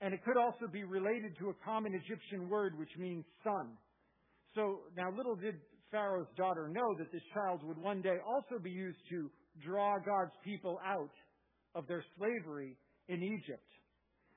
And 0.00 0.14
it 0.14 0.24
could 0.24 0.36
also 0.36 0.66
be 0.72 0.84
related 0.84 1.36
to 1.38 1.50
a 1.50 1.54
common 1.64 1.94
Egyptian 1.94 2.48
word 2.48 2.78
which 2.78 2.90
means 2.98 3.24
son. 3.44 3.76
So 4.54 4.80
now 4.96 5.10
little 5.14 5.36
did 5.36 5.56
Pharaoh's 5.90 6.26
daughter 6.36 6.68
know 6.68 6.94
that 6.98 7.12
this 7.12 7.22
child 7.34 7.60
would 7.64 7.78
one 7.78 8.00
day 8.02 8.16
also 8.26 8.62
be 8.62 8.70
used 8.70 8.98
to 9.10 9.30
draw 9.64 9.96
God's 9.98 10.34
people 10.44 10.78
out 10.84 11.12
of 11.76 11.86
their 11.86 12.04
slavery 12.18 12.76
in 13.08 13.22
Egypt. 13.22 13.70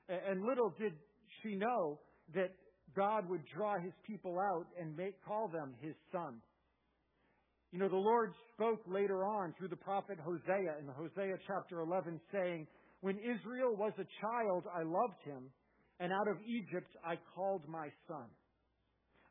And 0.08 0.44
little 0.44 0.72
did 0.78 0.92
she 1.42 1.56
know 1.56 1.98
that 2.34 2.50
God 2.94 3.28
would 3.28 3.42
draw 3.54 3.78
his 3.80 3.92
people 4.06 4.38
out 4.38 4.66
and 4.78 4.96
make, 4.96 5.14
call 5.24 5.48
them 5.48 5.74
his 5.80 5.94
son. 6.12 6.40
You 7.72 7.78
know, 7.78 7.88
the 7.88 7.96
Lord 7.96 8.32
spoke 8.54 8.82
later 8.86 9.24
on 9.24 9.54
through 9.56 9.68
the 9.68 9.76
prophet 9.76 10.18
Hosea 10.18 10.74
in 10.80 10.88
Hosea 10.88 11.36
chapter 11.46 11.80
11 11.80 12.20
saying, 12.32 12.66
When 13.00 13.16
Israel 13.18 13.76
was 13.76 13.92
a 13.98 14.06
child, 14.20 14.64
I 14.74 14.82
loved 14.82 15.22
him, 15.24 15.50
and 16.00 16.12
out 16.12 16.26
of 16.28 16.36
Egypt 16.44 16.90
I 17.04 17.14
called 17.34 17.62
my 17.68 17.88
son. 18.08 18.26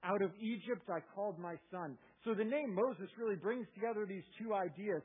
Out 0.06 0.22
of 0.22 0.32
Egypt 0.40 0.90
I 0.90 1.00
called 1.14 1.38
my 1.38 1.56
son. 1.70 1.98
So 2.24 2.34
the 2.34 2.46
name 2.46 2.74
Moses 2.74 3.10
really 3.20 3.36
brings 3.36 3.68
together 3.76 4.06
these 4.08 4.24
two 4.40 4.54
ideas, 4.54 5.02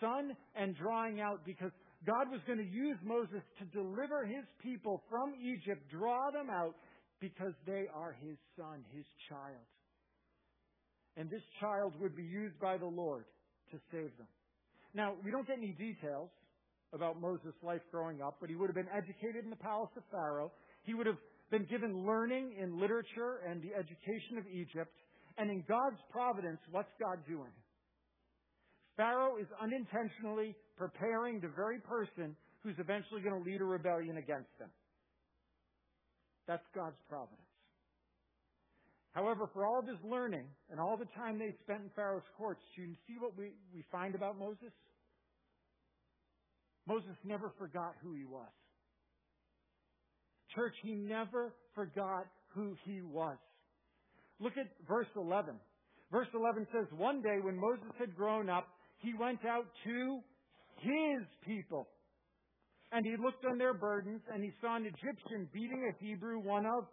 son 0.00 0.32
and 0.56 0.74
drawing 0.74 1.20
out, 1.20 1.44
because 1.44 1.72
God 2.06 2.30
was 2.30 2.40
going 2.46 2.58
to 2.58 2.70
use 2.70 2.96
Moses 3.02 3.42
to 3.58 3.64
deliver 3.66 4.24
his 4.24 4.44
people 4.62 5.02
from 5.10 5.34
Egypt, 5.42 5.82
draw 5.90 6.30
them 6.30 6.48
out, 6.50 6.74
because 7.20 7.52
they 7.66 7.86
are 7.92 8.16
his 8.22 8.36
son, 8.56 8.84
his 8.94 9.04
child. 9.28 9.66
And 11.16 11.28
this 11.28 11.42
child 11.60 11.94
would 12.00 12.14
be 12.14 12.22
used 12.22 12.58
by 12.60 12.76
the 12.78 12.86
Lord 12.86 13.24
to 13.72 13.78
save 13.90 14.16
them. 14.16 14.28
Now, 14.94 15.14
we 15.24 15.32
don't 15.32 15.46
get 15.46 15.58
any 15.58 15.72
details 15.72 16.30
about 16.92 17.20
Moses' 17.20 17.54
life 17.62 17.82
growing 17.90 18.22
up, 18.22 18.36
but 18.40 18.48
he 18.48 18.54
would 18.54 18.68
have 18.68 18.76
been 18.76 18.94
educated 18.96 19.42
in 19.44 19.50
the 19.50 19.56
palace 19.56 19.90
of 19.96 20.04
Pharaoh. 20.10 20.52
He 20.84 20.94
would 20.94 21.06
have 21.06 21.18
been 21.50 21.64
given 21.64 22.06
learning 22.06 22.54
in 22.60 22.80
literature 22.80 23.40
and 23.46 23.60
the 23.60 23.74
education 23.74 24.38
of 24.38 24.44
Egypt. 24.46 24.94
And 25.36 25.50
in 25.50 25.64
God's 25.68 26.00
providence, 26.10 26.60
what's 26.70 26.92
God 27.00 27.18
doing? 27.28 27.52
Pharaoh 28.98 29.38
is 29.40 29.46
unintentionally 29.62 30.56
preparing 30.76 31.40
the 31.40 31.48
very 31.54 31.78
person 31.78 32.34
who's 32.64 32.74
eventually 32.78 33.22
going 33.22 33.42
to 33.42 33.48
lead 33.48 33.60
a 33.60 33.64
rebellion 33.64 34.18
against 34.18 34.50
them. 34.58 34.68
That's 36.48 36.66
God's 36.74 36.98
providence. 37.08 37.38
However, 39.12 39.48
for 39.54 39.64
all 39.64 39.78
of 39.78 39.86
his 39.86 39.98
learning 40.04 40.46
and 40.70 40.80
all 40.80 40.96
the 40.96 41.06
time 41.16 41.38
they 41.38 41.54
spent 41.62 41.82
in 41.82 41.90
Pharaoh's 41.94 42.26
courts, 42.36 42.60
do 42.74 42.82
you 42.82 42.94
see 43.06 43.14
what 43.20 43.38
we, 43.38 43.52
we 43.72 43.84
find 43.92 44.16
about 44.16 44.36
Moses? 44.36 44.72
Moses 46.86 47.14
never 47.24 47.52
forgot 47.58 47.94
who 48.02 48.14
he 48.14 48.24
was. 48.24 48.50
Church, 50.56 50.74
he 50.82 50.94
never 50.94 51.52
forgot 51.74 52.26
who 52.54 52.74
he 52.84 53.00
was. 53.02 53.36
Look 54.40 54.56
at 54.56 54.66
verse 54.88 55.08
11. 55.14 55.54
Verse 56.10 56.28
11 56.34 56.66
says, 56.72 56.86
One 56.96 57.22
day 57.22 57.38
when 57.40 57.56
Moses 57.56 57.92
had 57.98 58.16
grown 58.16 58.48
up, 58.48 58.66
he 58.98 59.14
went 59.14 59.44
out 59.44 59.66
to 59.84 60.20
his 60.80 61.26
people 61.46 61.88
and 62.92 63.04
he 63.04 63.16
looked 63.22 63.44
on 63.44 63.58
their 63.58 63.74
burdens, 63.74 64.22
and 64.32 64.42
he 64.42 64.50
saw 64.62 64.76
an 64.76 64.86
Egyptian 64.86 65.46
beating 65.52 65.92
a 65.92 66.04
Hebrew, 66.04 66.38
one 66.38 66.64
of 66.64 66.84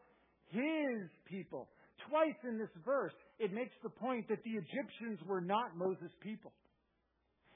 his 0.48 1.10
people. 1.26 1.70
Twice 2.10 2.36
in 2.44 2.58
this 2.58 2.70
verse, 2.84 3.14
it 3.40 3.54
makes 3.54 3.72
the 3.82 3.90
point 3.90 4.28
that 4.28 4.44
the 4.44 4.52
Egyptians 4.52 5.20
were 5.26 5.40
not 5.40 5.78
Moses' 5.78 6.12
people. 6.22 6.52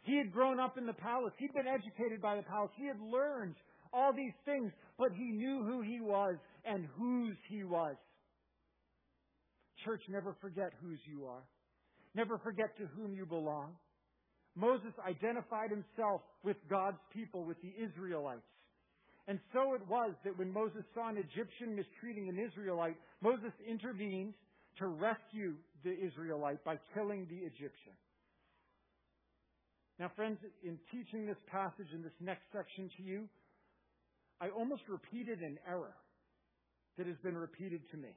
He 0.04 0.18
had 0.18 0.32
grown 0.32 0.60
up 0.60 0.78
in 0.78 0.86
the 0.86 0.94
palace. 0.94 1.34
He'd 1.38 1.54
been 1.54 1.68
educated 1.68 2.22
by 2.22 2.38
the 2.38 2.44
palace. 2.44 2.72
He 2.78 2.88
had 2.88 3.00
learned 3.02 3.56
all 3.92 4.14
these 4.14 4.34
things, 4.46 4.72
but 4.98 5.10
he 5.14 5.32
knew 5.32 5.64
who 5.66 5.82
he 5.82 6.00
was 6.00 6.36
and 6.64 6.88
whose 6.98 7.36
he 7.50 7.66
was. 7.66 7.96
Church, 9.84 10.02
never 10.08 10.36
forget 10.40 10.72
whose 10.82 11.00
you 11.06 11.26
are. 11.26 11.44
Never 12.16 12.38
forget 12.40 12.76
to 12.78 12.86
whom 12.96 13.14
you 13.14 13.26
belong. 13.26 13.76
Moses 14.60 14.94
identified 15.08 15.70
himself 15.70 16.22
with 16.44 16.58
God's 16.70 17.00
people, 17.14 17.44
with 17.46 17.58
the 17.62 17.74
Israelites. 17.82 18.42
And 19.28 19.40
so 19.54 19.74
it 19.74 19.82
was 19.88 20.14
that 20.26 20.38
when 20.38 20.52
Moses 20.52 20.84
saw 20.94 21.10
an 21.10 21.18
Egyptian 21.18 21.76
mistreating 21.76 22.30
an 22.30 22.40
Israelite, 22.40 22.98
Moses 23.22 23.54
intervened 23.68 24.34
to 24.80 24.88
rescue 24.88 25.54
the 25.84 25.96
Israelite 25.98 26.64
by 26.64 26.78
killing 26.94 27.28
the 27.30 27.38
Egyptian. 27.38 27.94
Now, 30.00 30.12
friends, 30.16 30.40
in 30.64 30.80
teaching 30.92 31.26
this 31.26 31.38
passage 31.52 31.88
in 31.94 32.02
this 32.02 32.16
next 32.20 32.44
section 32.52 32.90
to 32.98 33.04
you, 33.04 33.28
I 34.42 34.50
almost 34.50 34.84
repeated 34.88 35.42
an 35.42 35.60
error 35.68 35.96
that 36.98 37.06
has 37.06 37.18
been 37.18 37.38
repeated 37.38 37.82
to 37.92 37.98
me. 37.98 38.10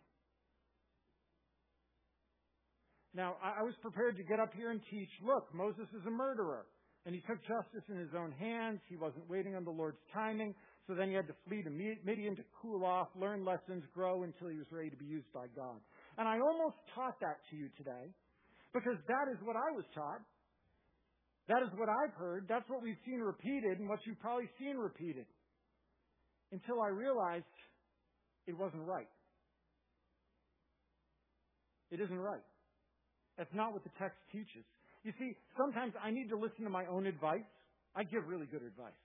Now, 3.14 3.36
I 3.44 3.62
was 3.62 3.74
prepared 3.82 4.16
to 4.16 4.22
get 4.22 4.40
up 4.40 4.54
here 4.56 4.70
and 4.70 4.80
teach, 4.90 5.10
look, 5.22 5.52
Moses 5.54 5.86
is 5.92 6.06
a 6.06 6.10
murderer. 6.10 6.64
And 7.04 7.14
he 7.14 7.20
took 7.22 7.42
justice 7.42 7.82
in 7.90 7.98
his 7.98 8.14
own 8.16 8.32
hands. 8.32 8.80
He 8.88 8.96
wasn't 8.96 9.28
waiting 9.28 9.56
on 9.56 9.64
the 9.64 9.70
Lord's 9.70 9.98
timing. 10.14 10.54
So 10.86 10.94
then 10.94 11.08
he 11.08 11.14
had 11.14 11.26
to 11.26 11.34
flee 11.46 11.62
to 11.62 11.70
Midian 11.70 12.36
to 12.36 12.42
cool 12.60 12.84
off, 12.84 13.08
learn 13.18 13.44
lessons, 13.44 13.84
grow 13.92 14.22
until 14.22 14.48
he 14.48 14.56
was 14.56 14.66
ready 14.70 14.88
to 14.90 14.96
be 14.96 15.04
used 15.04 15.30
by 15.34 15.46
God. 15.54 15.76
And 16.16 16.28
I 16.28 16.38
almost 16.38 16.76
taught 16.94 17.18
that 17.20 17.42
to 17.50 17.56
you 17.56 17.68
today 17.76 18.14
because 18.72 18.96
that 19.08 19.26
is 19.30 19.38
what 19.42 19.56
I 19.56 19.70
was 19.74 19.84
taught. 19.94 20.22
That 21.48 21.62
is 21.62 21.70
what 21.76 21.88
I've 21.88 22.14
heard. 22.14 22.46
That's 22.48 22.68
what 22.68 22.82
we've 22.82 22.98
seen 23.04 23.18
repeated 23.18 23.78
and 23.78 23.88
what 23.88 23.98
you've 24.06 24.20
probably 24.20 24.48
seen 24.58 24.76
repeated. 24.76 25.26
Until 26.52 26.80
I 26.80 26.88
realized 26.88 27.44
it 28.46 28.56
wasn't 28.56 28.86
right. 28.86 29.08
It 31.90 32.00
isn't 32.00 32.18
right. 32.18 32.42
That's 33.36 33.52
not 33.54 33.72
what 33.72 33.84
the 33.84 33.90
text 33.98 34.18
teaches. 34.30 34.64
You 35.04 35.12
see, 35.18 35.36
sometimes 35.56 35.94
I 36.02 36.10
need 36.10 36.28
to 36.28 36.36
listen 36.36 36.64
to 36.64 36.70
my 36.70 36.86
own 36.86 37.06
advice. 37.06 37.46
I 37.96 38.04
give 38.04 38.26
really 38.26 38.46
good 38.46 38.62
advice. 38.62 38.98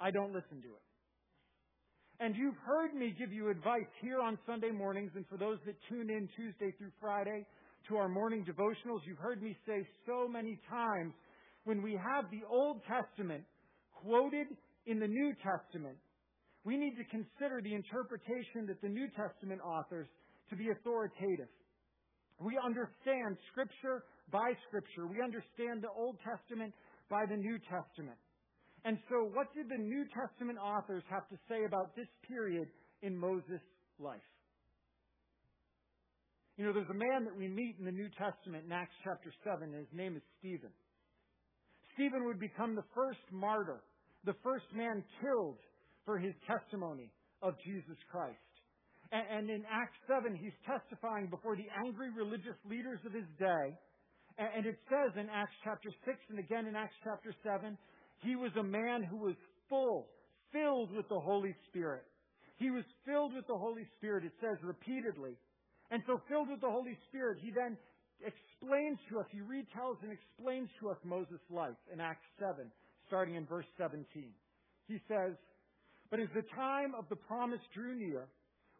I 0.00 0.10
don't 0.10 0.32
listen 0.32 0.60
to 0.62 0.68
it. 0.68 0.84
And 2.20 2.36
you've 2.36 2.56
heard 2.64 2.94
me 2.94 3.14
give 3.18 3.32
you 3.32 3.50
advice 3.50 3.90
here 4.00 4.20
on 4.20 4.38
Sunday 4.46 4.70
mornings, 4.70 5.10
and 5.16 5.26
for 5.28 5.36
those 5.36 5.58
that 5.66 5.74
tune 5.88 6.10
in 6.10 6.28
Tuesday 6.36 6.72
through 6.78 6.92
Friday 7.00 7.44
to 7.88 7.96
our 7.96 8.08
morning 8.08 8.44
devotionals, 8.44 9.00
you've 9.04 9.18
heard 9.18 9.42
me 9.42 9.56
say 9.66 9.86
so 10.06 10.28
many 10.28 10.58
times 10.70 11.12
when 11.64 11.82
we 11.82 11.92
have 11.92 12.30
the 12.30 12.42
Old 12.48 12.80
Testament 12.86 13.44
quoted 13.92 14.46
in 14.86 15.00
the 15.00 15.08
New 15.08 15.34
Testament, 15.42 15.96
we 16.64 16.76
need 16.76 16.96
to 16.96 17.04
consider 17.04 17.60
the 17.62 17.74
interpretation 17.74 18.66
that 18.68 18.80
the 18.80 18.88
New 18.88 19.08
Testament 19.16 19.60
authors 19.60 20.06
to 20.50 20.56
be 20.56 20.70
authoritative. 20.70 21.48
We 22.40 22.58
understand 22.58 23.36
Scripture 23.52 24.04
by 24.30 24.52
Scripture. 24.68 25.06
We 25.06 25.22
understand 25.22 25.82
the 25.82 25.92
Old 25.94 26.16
Testament 26.24 26.74
by 27.10 27.26
the 27.28 27.36
New 27.36 27.58
Testament. 27.70 28.18
And 28.84 28.98
so, 29.08 29.30
what 29.32 29.48
did 29.54 29.68
the 29.68 29.80
New 29.80 30.04
Testament 30.12 30.58
authors 30.58 31.02
have 31.08 31.28
to 31.28 31.36
say 31.48 31.64
about 31.64 31.96
this 31.96 32.08
period 32.28 32.68
in 33.02 33.16
Moses' 33.16 33.62
life? 33.98 34.20
You 36.56 36.66
know, 36.66 36.72
there's 36.72 36.90
a 36.90 36.94
man 36.94 37.24
that 37.24 37.36
we 37.36 37.48
meet 37.48 37.76
in 37.78 37.84
the 37.84 37.92
New 37.92 38.08
Testament 38.18 38.64
in 38.66 38.72
Acts 38.72 38.94
chapter 39.02 39.32
7, 39.42 39.62
and 39.62 39.74
his 39.74 39.92
name 39.92 40.16
is 40.16 40.22
Stephen. 40.38 40.70
Stephen 41.94 42.24
would 42.26 42.38
become 42.38 42.74
the 42.74 42.84
first 42.94 43.24
martyr, 43.32 43.82
the 44.24 44.36
first 44.42 44.66
man 44.74 45.02
killed 45.20 45.58
for 46.04 46.18
his 46.18 46.34
testimony 46.46 47.10
of 47.42 47.54
Jesus 47.64 47.96
Christ. 48.10 48.53
And 49.12 49.50
in 49.50 49.62
Acts 49.70 49.98
7, 50.08 50.34
he's 50.34 50.56
testifying 50.66 51.28
before 51.28 51.56
the 51.56 51.68
angry 51.84 52.10
religious 52.10 52.56
leaders 52.68 52.98
of 53.06 53.12
his 53.12 53.28
day. 53.38 53.76
And 54.38 54.66
it 54.66 54.78
says 54.90 55.14
in 55.14 55.28
Acts 55.30 55.54
chapter 55.62 55.90
6 56.04 56.18
and 56.30 56.38
again 56.38 56.66
in 56.66 56.74
Acts 56.74 56.96
chapter 57.04 57.32
7, 57.44 57.78
he 58.22 58.34
was 58.34 58.50
a 58.58 58.62
man 58.62 59.04
who 59.04 59.18
was 59.18 59.36
full, 59.68 60.08
filled 60.52 60.90
with 60.90 61.08
the 61.08 61.20
Holy 61.20 61.54
Spirit. 61.68 62.02
He 62.56 62.70
was 62.70 62.84
filled 63.06 63.34
with 63.34 63.46
the 63.46 63.56
Holy 63.56 63.86
Spirit, 63.98 64.24
it 64.24 64.32
says 64.40 64.58
repeatedly. 64.62 65.36
And 65.90 66.02
so 66.06 66.20
filled 66.28 66.48
with 66.48 66.60
the 66.60 66.70
Holy 66.70 66.96
Spirit, 67.08 67.38
he 67.40 67.50
then 67.50 67.76
explains 68.22 68.98
to 69.10 69.20
us, 69.20 69.26
he 69.30 69.38
retells 69.38 70.02
and 70.02 70.10
explains 70.10 70.68
to 70.80 70.90
us 70.90 70.96
Moses' 71.04 71.42
life 71.50 71.78
in 71.92 72.00
Acts 72.00 72.26
7, 72.38 72.70
starting 73.06 73.34
in 73.34 73.46
verse 73.46 73.66
17. 73.78 74.06
He 74.88 74.98
says, 75.08 75.34
But 76.10 76.20
as 76.20 76.28
the 76.34 76.46
time 76.54 76.94
of 76.98 77.04
the 77.08 77.16
promise 77.16 77.60
drew 77.74 77.94
near, 77.94 78.28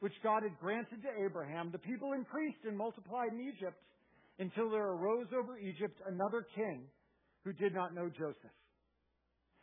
which 0.00 0.14
God 0.22 0.42
had 0.42 0.58
granted 0.60 1.02
to 1.02 1.24
Abraham, 1.24 1.70
the 1.70 1.78
people 1.78 2.12
increased 2.12 2.64
and 2.66 2.76
multiplied 2.76 3.32
in 3.32 3.40
Egypt 3.40 3.76
until 4.38 4.70
there 4.70 4.88
arose 4.88 5.28
over 5.36 5.58
Egypt 5.58 6.00
another 6.06 6.46
king 6.54 6.82
who 7.44 7.52
did 7.52 7.74
not 7.74 7.94
know 7.94 8.08
Joseph. 8.08 8.56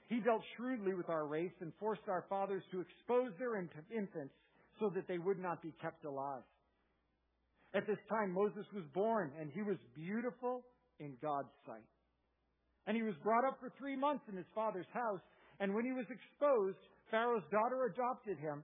He 0.08 0.20
dealt 0.20 0.42
shrewdly 0.56 0.94
with 0.94 1.10
our 1.10 1.26
race 1.26 1.56
and 1.62 1.72
forced 1.80 2.08
our 2.08 2.26
fathers 2.28 2.64
to 2.72 2.82
expose 2.82 3.32
their 3.40 3.56
infants 3.56 4.34
so 4.80 4.92
that 4.96 5.08
they 5.08 5.18
would 5.18 5.40
not 5.40 5.62
be 5.62 5.74
kept 5.82 6.06
alive. 6.06 6.44
At 7.74 7.88
this 7.88 8.00
time, 8.10 8.34
Moses 8.34 8.66
was 8.76 8.84
born, 8.94 9.32
and 9.40 9.50
he 9.54 9.62
was 9.62 9.78
beautiful 9.96 10.64
in 11.00 11.14
God's 11.22 11.54
sight. 11.66 11.88
And 12.88 12.98
he 12.98 13.04
was 13.04 13.16
brought 13.24 13.46
up 13.46 13.58
for 13.62 13.72
three 13.80 13.96
months 13.96 14.24
in 14.30 14.36
his 14.36 14.46
father's 14.54 14.90
house, 14.94 15.22
and 15.60 15.74
when 15.74 15.86
he 15.86 15.94
was 15.94 16.06
exposed, 16.10 16.78
Pharaoh's 17.10 17.48
daughter 17.52 17.86
adopted 17.86 18.38
him 18.38 18.64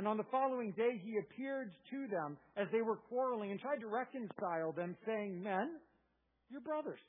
And 0.00 0.08
on 0.08 0.16
the 0.16 0.32
following 0.32 0.72
day 0.72 0.96
he 1.04 1.20
appeared 1.20 1.76
to 1.90 2.06
them 2.08 2.38
as 2.56 2.68
they 2.72 2.80
were 2.80 2.96
quarreling 2.96 3.50
and 3.50 3.60
tried 3.60 3.84
to 3.84 3.86
reconcile 3.86 4.72
them, 4.72 4.96
saying, 5.04 5.42
Men, 5.42 5.76
you're 6.48 6.64
brothers. 6.64 7.04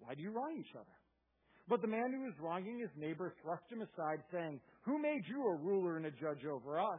Why 0.00 0.16
do 0.16 0.20
you 0.20 0.32
wrong 0.32 0.58
each 0.58 0.74
other? 0.74 0.98
But 1.68 1.82
the 1.82 1.86
man 1.86 2.10
who 2.10 2.26
was 2.26 2.34
wronging 2.42 2.80
his 2.80 2.90
neighbor 2.98 3.32
thrust 3.40 3.70
him 3.70 3.86
aside, 3.86 4.18
saying, 4.32 4.58
Who 4.82 4.98
made 4.98 5.30
you 5.30 5.46
a 5.46 5.54
ruler 5.54 5.96
and 5.96 6.06
a 6.06 6.10
judge 6.10 6.42
over 6.42 6.80
us? 6.80 6.98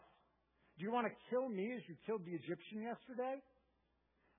Do 0.80 0.86
you 0.86 0.92
want 0.94 1.06
to 1.08 1.14
kill 1.30 1.50
me 1.50 1.68
as 1.76 1.84
you 1.90 1.96
killed 2.06 2.24
the 2.24 2.40
Egyptian 2.40 2.88
yesterday? 2.88 3.44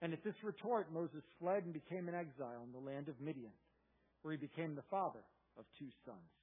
And 0.01 0.15
at 0.15 0.25
this 0.25 0.41
retort, 0.43 0.91
Moses 0.91 1.29
fled 1.39 1.65
and 1.65 1.75
became 1.75 2.09
an 2.09 2.15
exile 2.15 2.65
in 2.65 2.73
the 2.73 2.81
land 2.81 3.11
of 3.11 3.21
Midian, 3.21 3.53
where 4.23 4.33
he 4.33 4.41
became 4.41 4.75
the 4.75 4.89
father 4.89 5.29
of 5.59 5.67
two 5.79 5.93
sons. 6.07 6.38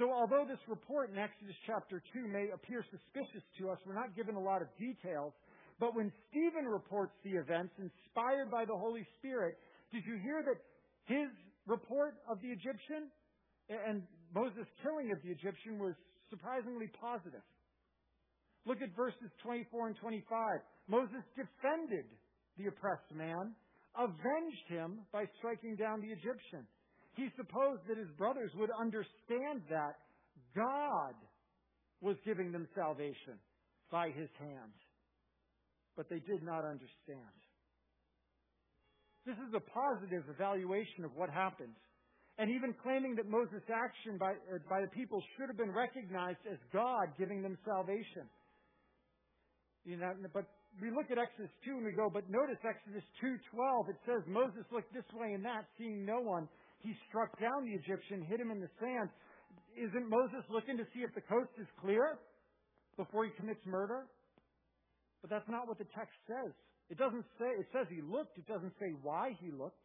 So, 0.00 0.08
although 0.08 0.48
this 0.48 0.58
report 0.64 1.12
in 1.12 1.20
Exodus 1.20 1.52
chapter 1.68 2.00
2 2.16 2.24
may 2.24 2.48
appear 2.56 2.80
suspicious 2.88 3.44
to 3.60 3.68
us, 3.68 3.76
we're 3.84 3.92
not 3.92 4.16
given 4.16 4.34
a 4.34 4.40
lot 4.40 4.64
of 4.64 4.68
details. 4.80 5.36
But 5.76 5.94
when 5.94 6.10
Stephen 6.32 6.64
reports 6.64 7.12
the 7.20 7.36
events 7.36 7.76
inspired 7.76 8.50
by 8.50 8.64
the 8.64 8.72
Holy 8.72 9.04
Spirit, 9.20 9.60
did 9.92 10.00
you 10.08 10.16
hear 10.24 10.40
that 10.40 10.56
his 11.04 11.28
report 11.68 12.16
of 12.32 12.40
the 12.40 12.48
Egyptian 12.48 13.12
and 13.68 14.00
Moses' 14.32 14.64
killing 14.80 15.12
of 15.12 15.20
the 15.20 15.36
Egyptian 15.36 15.76
was 15.76 15.92
surprisingly 16.32 16.88
positive? 16.96 17.44
Look 18.64 18.80
at 18.80 18.96
verses 18.96 19.28
24 19.44 19.88
and 19.88 19.96
25. 20.00 20.24
Moses 20.88 21.20
defended 21.36 22.08
the 22.56 22.72
oppressed 22.72 23.12
man, 23.12 23.52
avenged 24.00 24.66
him 24.68 25.04
by 25.12 25.28
striking 25.36 25.76
down 25.76 26.00
the 26.00 26.08
Egyptian. 26.08 26.64
He 27.16 27.28
supposed 27.36 27.82
that 27.88 27.98
his 27.98 28.10
brothers 28.16 28.50
would 28.56 28.70
understand 28.70 29.62
that 29.70 29.96
God 30.54 31.14
was 32.00 32.16
giving 32.24 32.52
them 32.52 32.66
salvation 32.74 33.38
by 33.90 34.08
his 34.08 34.28
hand. 34.38 34.72
But 35.96 36.08
they 36.08 36.20
did 36.20 36.42
not 36.42 36.64
understand. 36.64 37.36
This 39.26 39.36
is 39.36 39.52
a 39.54 39.60
positive 39.60 40.24
evaluation 40.32 41.04
of 41.04 41.10
what 41.14 41.28
happened. 41.28 41.76
And 42.38 42.48
even 42.48 42.72
claiming 42.82 43.14
that 43.16 43.28
Moses' 43.28 43.60
action 43.68 44.16
by, 44.16 44.32
uh, 44.48 44.64
by 44.70 44.80
the 44.80 44.88
people 44.96 45.22
should 45.36 45.48
have 45.48 45.58
been 45.58 45.72
recognized 45.72 46.40
as 46.50 46.56
God 46.72 47.12
giving 47.18 47.42
them 47.42 47.58
salvation. 47.66 48.24
You 49.84 49.98
know, 49.98 50.12
but 50.32 50.48
we 50.80 50.88
look 50.90 51.10
at 51.10 51.18
Exodus 51.18 51.50
2 51.64 51.76
and 51.76 51.84
we 51.84 51.92
go, 51.92 52.08
but 52.08 52.24
notice 52.30 52.56
Exodus 52.64 53.04
2:12. 53.20 53.88
It 53.90 53.96
says 54.06 54.22
Moses 54.26 54.64
looked 54.72 54.92
this 54.94 55.08
way 55.12 55.32
and 55.34 55.44
that, 55.44 55.66
seeing 55.76 56.04
no 56.04 56.20
one. 56.20 56.48
He 56.80 56.96
struck 57.08 57.38
down 57.40 57.64
the 57.64 57.76
Egyptian, 57.76 58.24
hit 58.24 58.40
him 58.40 58.50
in 58.50 58.60
the 58.60 58.72
sand. 58.80 59.10
Isn't 59.76 60.08
Moses 60.08 60.44
looking 60.48 60.76
to 60.76 60.86
see 60.92 61.00
if 61.00 61.14
the 61.14 61.20
coast 61.20 61.52
is 61.60 61.68
clear 61.80 62.18
before 62.96 63.24
he 63.24 63.30
commits 63.36 63.60
murder? 63.66 64.08
But 65.20 65.30
that's 65.30 65.48
not 65.48 65.68
what 65.68 65.78
the 65.78 65.88
text 65.92 66.16
says. 66.26 66.52
It 66.88 66.98
doesn't 66.98 67.24
say, 67.38 67.52
it 67.60 67.68
says 67.70 67.86
he 67.92 68.00
looked, 68.00 68.38
it 68.38 68.48
doesn't 68.48 68.72
say 68.80 68.96
why 69.02 69.36
he 69.38 69.52
looked. 69.52 69.78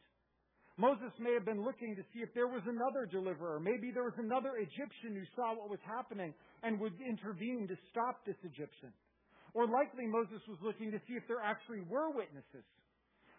Moses 0.77 1.11
may 1.19 1.31
have 1.31 1.45
been 1.45 1.63
looking 1.63 1.95
to 1.95 2.03
see 2.11 2.19
if 2.19 2.33
there 2.33 2.51
was 2.51 2.63
another 2.67 3.07
deliverer. 3.07 3.59
Maybe 3.59 3.91
there 3.95 4.03
was 4.03 4.19
another 4.19 4.59
Egyptian 4.59 5.15
who 5.15 5.23
saw 5.35 5.55
what 5.55 5.69
was 5.69 5.79
happening 5.87 6.33
and 6.63 6.79
would 6.79 6.99
intervene 6.99 7.67
to 7.67 7.77
stop 7.91 8.25
this 8.25 8.35
Egyptian. 8.43 8.91
Or 9.55 9.67
likely 9.67 10.03
Moses 10.03 10.43
was 10.51 10.59
looking 10.59 10.91
to 10.91 10.99
see 11.07 11.15
if 11.15 11.23
there 11.31 11.39
actually 11.39 11.79
were 11.87 12.11
witnesses. 12.11 12.67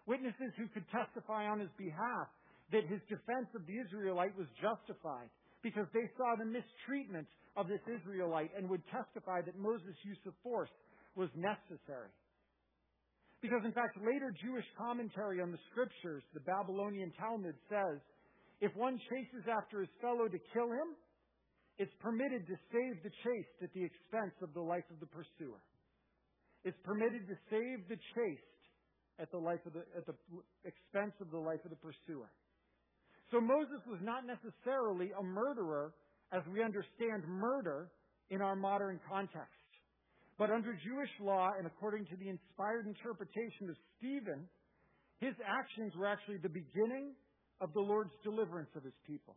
Witnesses 0.09 0.57
who 0.57 0.65
could 0.73 0.89
testify 0.89 1.45
on 1.45 1.61
his 1.61 1.69
behalf 1.77 2.33
that 2.73 2.85
his 2.87 3.01
defense 3.07 3.47
of 3.55 3.67
the 3.67 3.79
Israelite 3.79 4.35
was 4.37 4.47
justified 4.59 5.31
because 5.63 5.87
they 5.95 6.07
saw 6.19 6.35
the 6.35 6.47
mistreatment 6.47 7.27
of 7.57 7.69
this 7.69 7.83
Israelite 7.89 8.51
and 8.57 8.69
would 8.69 8.83
testify 8.91 9.41
that 9.43 9.57
Moses' 9.59 9.97
use 10.05 10.21
of 10.27 10.35
force 10.43 10.71
was 11.15 11.31
necessary. 11.35 12.13
Because 13.41 13.63
in 13.65 13.73
fact, 13.73 13.97
later 14.01 14.35
Jewish 14.43 14.67
commentary 14.77 15.41
on 15.41 15.53
the 15.53 15.63
scriptures, 15.71 16.23
the 16.35 16.45
Babylonian 16.45 17.13
Talmud 17.19 17.55
says, 17.71 18.01
if 18.61 18.75
one 18.75 18.99
chases 19.11 19.45
after 19.47 19.81
his 19.81 19.93
fellow 20.01 20.29
to 20.29 20.41
kill 20.53 20.73
him, 20.73 20.97
it's 21.79 21.93
permitted 22.01 22.47
to 22.49 22.57
save 22.73 23.03
the 23.05 23.13
chased 23.21 23.59
at 23.63 23.73
the 23.77 23.85
expense 23.85 24.33
of 24.41 24.53
the 24.57 24.65
life 24.65 24.89
of 24.89 24.99
the 25.01 25.11
pursuer. 25.13 25.61
It's 26.65 26.79
permitted 26.85 27.29
to 27.29 27.37
save 27.53 27.85
the 27.89 28.01
chased 28.17 28.57
at 29.21 29.31
the, 29.31 29.39
life 29.39 29.61
of 29.67 29.73
the, 29.73 29.85
at 29.97 30.05
the 30.09 30.17
expense 30.65 31.13
of 31.21 31.31
the 31.31 31.39
life 31.39 31.61
of 31.65 31.71
the 31.71 31.81
pursuer. 31.85 32.33
So 33.31 33.41
Moses 33.41 33.83
was 33.89 33.99
not 34.03 34.23
necessarily 34.27 35.11
a 35.19 35.23
murderer 35.23 35.93
as 36.33 36.43
we 36.53 36.63
understand 36.63 37.27
murder 37.27 37.89
in 38.31 38.41
our 38.41 38.57
modern 38.57 39.01
context. 39.09 39.51
But 40.39 40.51
under 40.51 40.75
Jewish 40.75 41.11
law 41.21 41.51
and 41.57 41.67
according 41.67 42.07
to 42.07 42.17
the 42.17 42.29
inspired 42.29 42.87
interpretation 42.87 43.71
of 43.71 43.77
Stephen, 43.97 44.47
his 45.19 45.35
actions 45.47 45.97
were 45.97 46.07
actually 46.07 46.37
the 46.39 46.53
beginning 46.53 47.17
of 47.61 47.73
the 47.73 47.81
Lord's 47.81 48.13
deliverance 48.23 48.69
of 48.77 48.85
his 48.85 48.97
people. 49.07 49.35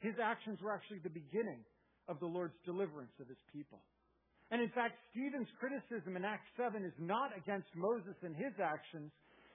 His 0.00 0.14
actions 0.22 0.58
were 0.62 0.74
actually 0.74 0.98
the 0.98 1.14
beginning 1.14 1.62
of 2.08 2.18
the 2.18 2.26
Lord's 2.26 2.56
deliverance 2.64 3.12
of 3.20 3.28
his 3.28 3.38
people. 3.52 3.78
And 4.50 4.60
in 4.60 4.70
fact, 4.70 4.98
Stephen's 5.12 5.46
criticism 5.60 6.16
in 6.16 6.24
Acts 6.24 6.50
7 6.56 6.82
is 6.82 6.96
not 6.98 7.30
against 7.36 7.70
Moses 7.76 8.18
and 8.24 8.34
his 8.34 8.50
actions, 8.58 9.12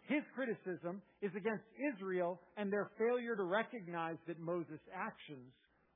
his 0.08 0.24
criticism 0.36 1.02
is 1.22 1.32
against 1.36 1.66
Israel 1.94 2.40
and 2.58 2.72
their 2.72 2.92
failure 2.98 3.36
to 3.36 3.44
recognize 3.44 4.18
that 4.28 4.40
Moses' 4.40 4.80
actions 4.94 5.52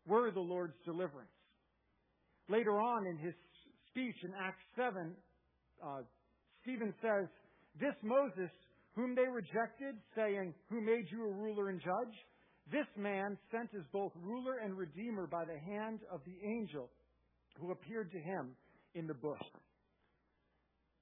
were 0.07 0.31
the 0.31 0.39
Lord's 0.39 0.77
deliverance. 0.85 1.29
Later 2.49 2.81
on 2.81 3.05
in 3.05 3.17
his 3.17 3.33
speech 3.89 4.15
in 4.23 4.31
Acts 4.41 4.65
7, 4.75 5.15
uh, 5.83 6.01
Stephen 6.63 6.93
says, 7.01 7.27
This 7.79 7.93
Moses, 8.01 8.49
whom 8.95 9.13
they 9.15 9.27
rejected, 9.27 9.95
saying, 10.15 10.53
Who 10.69 10.81
made 10.81 11.05
you 11.11 11.25
a 11.25 11.31
ruler 11.31 11.69
and 11.69 11.79
judge? 11.79 12.15
This 12.71 12.87
man 12.97 13.37
sent 13.51 13.69
as 13.77 13.85
both 13.91 14.11
ruler 14.21 14.57
and 14.63 14.77
redeemer 14.77 15.27
by 15.27 15.45
the 15.45 15.57
hand 15.59 15.99
of 16.11 16.21
the 16.25 16.37
angel 16.47 16.89
who 17.59 17.71
appeared 17.71 18.11
to 18.11 18.19
him 18.19 18.55
in 18.95 19.07
the 19.07 19.13
bush. 19.13 19.41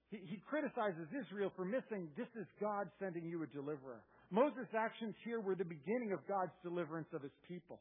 He, 0.09 0.19
he 0.23 0.37
criticizes 0.47 1.07
Israel 1.11 1.51
for 1.55 1.65
missing, 1.65 2.07
this 2.15 2.31
is 2.39 2.47
God 2.61 2.87
sending 2.99 3.27
you 3.27 3.43
a 3.43 3.47
deliverer. 3.47 4.03
Moses' 4.31 4.67
actions 4.75 5.15
here 5.23 5.39
were 5.39 5.55
the 5.55 5.67
beginning 5.67 6.11
of 6.11 6.25
God's 6.27 6.55
deliverance 6.63 7.07
of 7.13 7.21
his 7.21 7.35
people. 7.47 7.79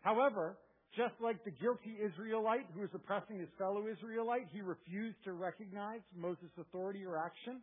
However, 0.00 0.56
just 0.96 1.14
like 1.20 1.44
the 1.44 1.50
guilty 1.50 2.00
Israelite 2.00 2.66
who 2.72 2.80
was 2.80 2.90
oppressing 2.94 3.38
his 3.38 3.52
fellow 3.58 3.84
Israelite, 3.88 4.48
he 4.52 4.60
refused 4.60 5.20
to 5.24 5.32
recognize 5.32 6.00
Moses' 6.16 6.52
authority 6.58 7.04
or 7.04 7.18
action. 7.18 7.60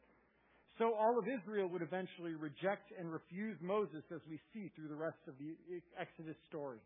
So 0.78 0.94
all 0.94 1.18
of 1.18 1.26
Israel 1.26 1.70
would 1.70 1.82
eventually 1.82 2.36
reject 2.36 2.92
and 3.00 3.12
refuse 3.12 3.58
Moses 3.62 4.04
as 4.14 4.22
we 4.30 4.40
see 4.54 4.70
through 4.76 4.90
the 4.90 4.96
rest 4.96 5.18
of 5.28 5.34
the 5.40 5.56
Exodus 5.98 6.36
story. 6.50 6.80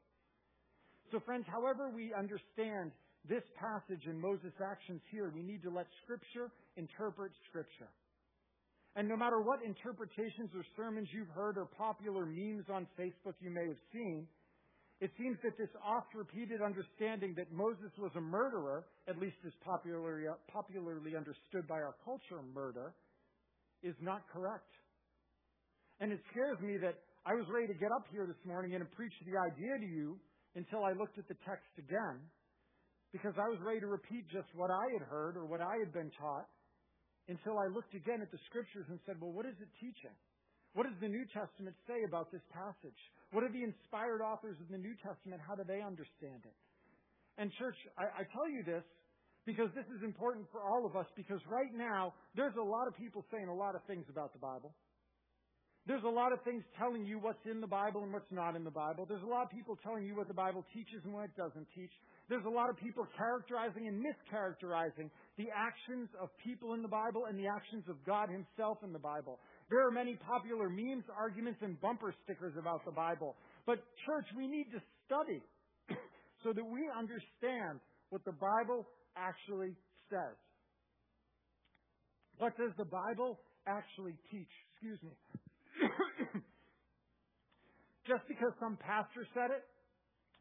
So 1.12 1.20
friends, 1.20 1.46
however 1.50 1.90
we 1.90 2.14
understand 2.14 2.92
this 3.28 3.44
passage 3.60 4.06
and 4.06 4.20
Moses' 4.20 4.56
actions 4.64 5.02
here, 5.12 5.32
we 5.34 5.44
need 5.44 5.62
to 5.64 5.70
let 5.70 5.88
Scripture 6.04 6.52
interpret 6.78 7.32
Scripture. 7.50 7.92
And 8.96 9.08
no 9.08 9.16
matter 9.16 9.42
what 9.42 9.60
interpretations 9.64 10.50
or 10.56 10.64
sermons 10.76 11.08
you've 11.14 11.30
heard 11.36 11.58
or 11.58 11.66
popular 11.66 12.26
memes 12.26 12.66
on 12.72 12.88
Facebook 12.98 13.36
you 13.40 13.52
may 13.52 13.68
have 13.68 13.82
seen, 13.94 14.28
it 15.00 15.12
seems 15.18 15.38
that 15.44 15.56
this 15.58 15.70
oft 15.86 16.12
repeated 16.14 16.62
understanding 16.62 17.34
that 17.38 17.52
Moses 17.52 17.92
was 17.98 18.12
a 18.16 18.22
murderer, 18.22 18.84
at 19.08 19.18
least 19.18 19.38
as 19.46 19.54
popularly, 19.64 20.28
popularly 20.52 21.16
understood 21.16 21.68
by 21.68 21.80
our 21.80 21.96
culture, 22.04 22.44
murder, 22.54 22.94
is 23.84 23.96
not 24.02 24.28
correct. 24.34 24.68
And 26.02 26.12
it 26.12 26.20
scares 26.32 26.60
me 26.60 26.76
that 26.84 27.00
I 27.26 27.36
was 27.36 27.46
ready 27.48 27.68
to 27.68 27.80
get 27.80 27.92
up 27.92 28.08
here 28.12 28.28
this 28.28 28.40
morning 28.44 28.76
and 28.76 28.84
preach 28.92 29.14
the 29.24 29.40
idea 29.40 29.80
to 29.80 29.88
you 29.88 30.20
until 30.56 30.84
I 30.84 30.92
looked 30.92 31.18
at 31.18 31.28
the 31.28 31.38
text 31.48 31.72
again 31.78 32.20
because 33.12 33.34
I 33.38 33.50
was 33.50 33.58
ready 33.66 33.80
to 33.82 33.90
repeat 33.90 34.30
just 34.30 34.48
what 34.54 34.70
I 34.70 34.86
had 34.94 35.06
heard 35.08 35.38
or 35.38 35.46
what 35.46 35.62
I 35.62 35.78
had 35.82 35.94
been 35.94 36.12
taught 36.20 36.46
until 37.28 37.58
I 37.58 37.68
looked 37.68 37.94
again 37.94 38.22
at 38.22 38.32
the 38.32 38.42
scriptures 38.50 38.86
and 38.90 39.00
said, 39.06 39.18
well, 39.22 39.32
what 39.32 39.46
is 39.46 39.58
it 39.62 39.70
teaching? 39.82 40.14
What 40.74 40.86
does 40.86 40.98
the 41.02 41.10
New 41.10 41.26
Testament 41.34 41.76
say 41.90 42.06
about 42.06 42.32
this 42.32 42.46
passage? 42.54 42.98
What 43.34 43.44
are 43.44 43.50
the 43.50 43.66
inspired 43.66 44.22
authors 44.22 44.58
of 44.62 44.70
the 44.70 44.78
New 44.78 44.94
Testament? 45.02 45.42
How 45.42 45.58
do 45.58 45.66
they 45.66 45.82
understand 45.82 46.46
it? 46.46 46.58
And, 47.38 47.50
church, 47.58 47.78
I, 47.98 48.22
I 48.22 48.24
tell 48.30 48.50
you 48.50 48.62
this 48.62 48.86
because 49.46 49.70
this 49.74 49.86
is 49.90 50.06
important 50.06 50.46
for 50.52 50.62
all 50.62 50.86
of 50.86 50.94
us 50.94 51.08
because 51.16 51.42
right 51.50 51.74
now 51.74 52.14
there's 52.36 52.54
a 52.58 52.62
lot 52.62 52.86
of 52.86 52.94
people 52.98 53.26
saying 53.34 53.48
a 53.50 53.54
lot 53.54 53.74
of 53.74 53.82
things 53.90 54.06
about 54.10 54.34
the 54.34 54.40
Bible. 54.42 54.74
There's 55.88 56.04
a 56.04 56.12
lot 56.12 56.34
of 56.34 56.44
things 56.44 56.62
telling 56.78 57.06
you 57.06 57.18
what's 57.18 57.42
in 57.50 57.62
the 57.62 57.72
Bible 57.72 58.04
and 58.04 58.14
what's 58.14 58.30
not 58.30 58.56
in 58.56 58.64
the 58.64 58.70
Bible. 58.70 59.06
There's 59.10 59.24
a 59.24 59.32
lot 59.32 59.42
of 59.42 59.50
people 59.50 59.74
telling 59.82 60.06
you 60.06 60.14
what 60.16 60.28
the 60.28 60.38
Bible 60.38 60.66
teaches 60.74 61.02
and 61.04 61.14
what 61.14 61.26
it 61.26 61.36
doesn't 61.36 61.66
teach. 61.74 61.90
There's 62.30 62.46
a 62.46 62.50
lot 62.50 62.70
of 62.70 62.78
people 62.78 63.08
characterizing 63.18 63.88
and 63.88 64.06
mischaracterizing 64.06 65.10
the 65.38 65.50
actions 65.50 66.10
of 66.22 66.30
people 66.46 66.76
in 66.76 66.84
the 66.84 66.88
Bible 66.88 67.26
and 67.26 67.40
the 67.40 67.48
actions 67.48 67.84
of 67.90 67.98
God 68.06 68.30
Himself 68.30 68.78
in 68.84 68.94
the 68.94 69.00
Bible. 69.02 69.40
There 69.72 69.86
are 69.86 69.90
many 69.90 70.16
popular 70.16 70.70
memes, 70.70 71.06
arguments, 71.18 71.60
and 71.64 71.82
bumper 71.82 72.14
stickers 72.24 72.54
about 72.58 72.86
the 72.86 72.92
Bible. 72.92 73.36
But, 73.66 73.80
church, 74.06 74.26
we 74.38 74.46
need 74.48 74.70
to 74.74 74.82
study 75.08 75.42
so 76.44 76.54
that 76.54 76.64
we 76.64 76.86
understand 76.96 77.82
what 78.12 78.24
the 78.26 78.38
Bible 78.38 78.86
actually 79.18 79.74
says. 80.12 80.38
What 82.38 82.56
does 82.58 82.72
the 82.78 82.86
Bible 82.86 83.40
actually 83.66 84.14
teach? 84.30 84.54
Excuse 84.74 85.00
me. 85.02 85.18
just 88.08 88.22
because 88.28 88.54
some 88.60 88.78
pastor 88.78 89.26
said 89.34 89.50
it, 89.50 89.66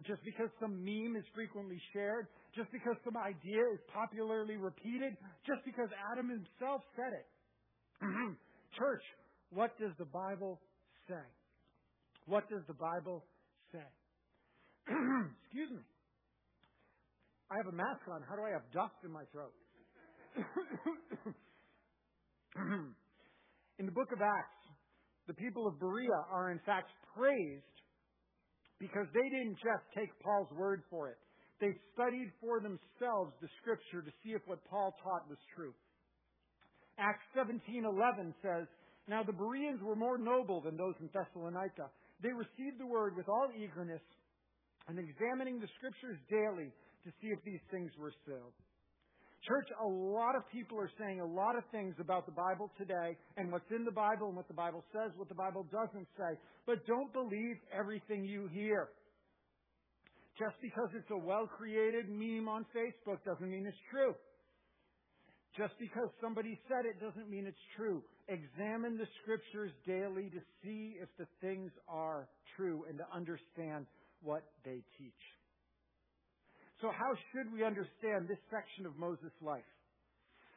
just 0.06 0.22
because 0.24 0.48
some 0.60 0.84
meme 0.84 1.16
is 1.16 1.24
frequently 1.34 1.80
shared, 1.92 2.28
just 2.54 2.70
because 2.70 2.94
some 3.04 3.16
idea 3.16 3.60
is 3.74 3.80
popularly 3.92 4.56
repeated, 4.56 5.16
just 5.46 5.64
because 5.64 5.88
Adam 6.12 6.28
himself 6.28 6.82
said 6.94 7.12
it. 7.12 7.26
Church, 8.78 9.02
what 9.50 9.76
does 9.78 9.92
the 9.98 10.06
Bible 10.06 10.60
say? 11.08 11.24
What 12.26 12.48
does 12.48 12.62
the 12.68 12.74
Bible 12.74 13.24
say? 13.72 13.82
Excuse 15.42 15.70
me. 15.70 15.82
I 17.50 17.56
have 17.56 17.66
a 17.66 17.76
mask 17.76 18.02
on. 18.12 18.22
How 18.28 18.36
do 18.36 18.42
I 18.42 18.50
have 18.50 18.70
dust 18.72 18.94
in 19.04 19.10
my 19.10 19.24
throat? 19.32 19.54
in 23.78 23.86
the 23.86 23.92
book 23.92 24.12
of 24.12 24.20
Acts, 24.20 24.68
the 25.26 25.34
people 25.34 25.66
of 25.66 25.80
Berea 25.80 26.24
are 26.30 26.52
in 26.52 26.60
fact 26.64 26.90
praised 27.16 27.64
because 28.78 29.06
they 29.14 29.28
didn't 29.28 29.58
just 29.58 29.84
take 29.94 30.10
Paul's 30.22 30.50
word 30.52 30.82
for 30.90 31.08
it. 31.08 31.18
They 31.60 31.74
studied 31.94 32.30
for 32.40 32.60
themselves 32.60 33.34
the 33.42 33.50
scripture 33.60 34.02
to 34.02 34.12
see 34.22 34.30
if 34.30 34.42
what 34.46 34.62
Paul 34.70 34.94
taught 35.02 35.28
was 35.28 35.38
true. 35.54 35.74
Acts 36.98 37.26
17:11 37.34 38.34
says, 38.42 38.66
"Now 39.06 39.22
the 39.22 39.32
Bereans 39.32 39.82
were 39.82 39.96
more 39.96 40.18
noble 40.18 40.60
than 40.60 40.76
those 40.76 40.94
in 41.00 41.08
Thessalonica. 41.08 41.90
They 42.20 42.32
received 42.32 42.78
the 42.78 42.86
word 42.86 43.16
with 43.16 43.28
all 43.28 43.50
eagerness 43.54 44.02
and 44.86 44.98
examining 44.98 45.60
the 45.60 45.68
scriptures 45.78 46.18
daily 46.28 46.72
to 47.04 47.10
see 47.20 47.28
if 47.28 47.42
these 47.44 47.62
things 47.70 47.96
were 47.98 48.12
so. 48.26 48.52
Church, 49.46 49.68
a 49.80 49.86
lot 49.86 50.34
of 50.34 50.42
people 50.50 50.78
are 50.78 50.90
saying 50.98 51.20
a 51.20 51.26
lot 51.26 51.56
of 51.56 51.62
things 51.70 51.94
about 52.00 52.26
the 52.26 52.32
Bible 52.32 52.70
today 52.76 53.16
and 53.36 53.52
what's 53.52 53.70
in 53.70 53.84
the 53.84 53.92
Bible 53.92 54.26
and 54.28 54.36
what 54.36 54.48
the 54.48 54.54
Bible 54.54 54.84
says, 54.92 55.12
what 55.16 55.28
the 55.28 55.34
Bible 55.34 55.64
doesn't 55.70 56.08
say. 56.18 56.38
But 56.66 56.84
don't 56.86 57.12
believe 57.12 57.56
everything 57.72 58.24
you 58.24 58.48
hear. 58.52 58.88
Just 60.38 60.56
because 60.60 60.90
it's 60.94 61.10
a 61.10 61.18
well 61.18 61.46
created 61.46 62.08
meme 62.08 62.48
on 62.48 62.66
Facebook 62.74 63.22
doesn't 63.24 63.50
mean 63.50 63.66
it's 63.66 63.84
true. 63.90 64.14
Just 65.56 65.74
because 65.80 66.10
somebody 66.20 66.58
said 66.68 66.84
it 66.84 67.00
doesn't 67.00 67.30
mean 67.30 67.46
it's 67.46 67.66
true. 67.76 68.02
Examine 68.28 68.98
the 68.98 69.06
scriptures 69.22 69.72
daily 69.86 70.30
to 70.30 70.40
see 70.62 70.94
if 71.00 71.08
the 71.18 71.26
things 71.40 71.70
are 71.88 72.28
true 72.56 72.84
and 72.88 72.98
to 72.98 73.04
understand 73.14 73.86
what 74.22 74.42
they 74.64 74.82
teach. 74.98 75.37
So 76.80 76.90
how 76.94 77.12
should 77.32 77.52
we 77.52 77.64
understand 77.64 78.28
this 78.28 78.38
section 78.50 78.86
of 78.86 78.96
Moses' 78.96 79.34
life? 79.42 79.66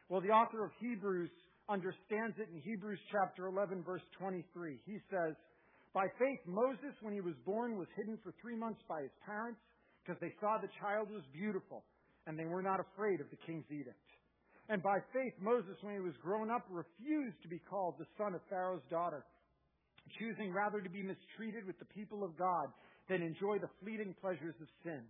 Well, 0.10 0.22
the 0.22 0.30
author 0.30 0.64
of 0.64 0.72
Hebrews 0.80 1.32
understands 1.70 2.38
it 2.38 2.50
in 2.54 2.62
Hebrews 2.62 3.00
chapter 3.12 3.48
11 3.48 3.84
verse 3.84 4.06
23. 4.20 4.80
He 4.86 4.98
says, 5.10 5.34
by 5.94 6.08
faith, 6.20 6.40
Moses, 6.48 6.96
when 7.02 7.14
he 7.14 7.20
was 7.20 7.36
born, 7.46 7.76
was 7.78 7.88
hidden 7.98 8.18
for 8.24 8.34
three 8.42 8.56
months 8.56 8.80
by 8.88 9.02
his 9.02 9.12
parents 9.26 9.60
because 10.04 10.20
they 10.22 10.32
saw 10.40 10.58
the 10.58 10.72
child 10.80 11.12
was 11.12 11.24
beautiful 11.34 11.84
and 12.28 12.40
they 12.40 12.46
were 12.46 12.62
not 12.62 12.80
afraid 12.80 13.20
of 13.20 13.28
the 13.30 13.42
king's 13.46 13.68
edict. 13.72 13.98
And 14.70 14.82
by 14.82 15.00
faith, 15.12 15.34
Moses, 15.42 15.76
when 15.82 15.96
he 15.96 16.00
was 16.00 16.16
grown 16.24 16.50
up, 16.50 16.64
refused 16.70 17.42
to 17.44 17.50
be 17.50 17.60
called 17.60 17.96
the 18.00 18.08
son 18.18 18.36
of 18.36 18.42
Pharaoh's 18.48 18.86
daughter, 18.90 19.26
choosing 20.18 20.54
rather 20.54 20.80
to 20.80 20.90
be 20.90 21.04
mistreated 21.04 21.68
with 21.68 21.78
the 21.80 21.92
people 21.92 22.24
of 22.24 22.38
God 22.38 22.72
than 23.10 23.22
enjoy 23.22 23.60
the 23.60 23.74
fleeting 23.84 24.16
pleasures 24.22 24.56
of 24.62 24.68
sin. 24.84 25.04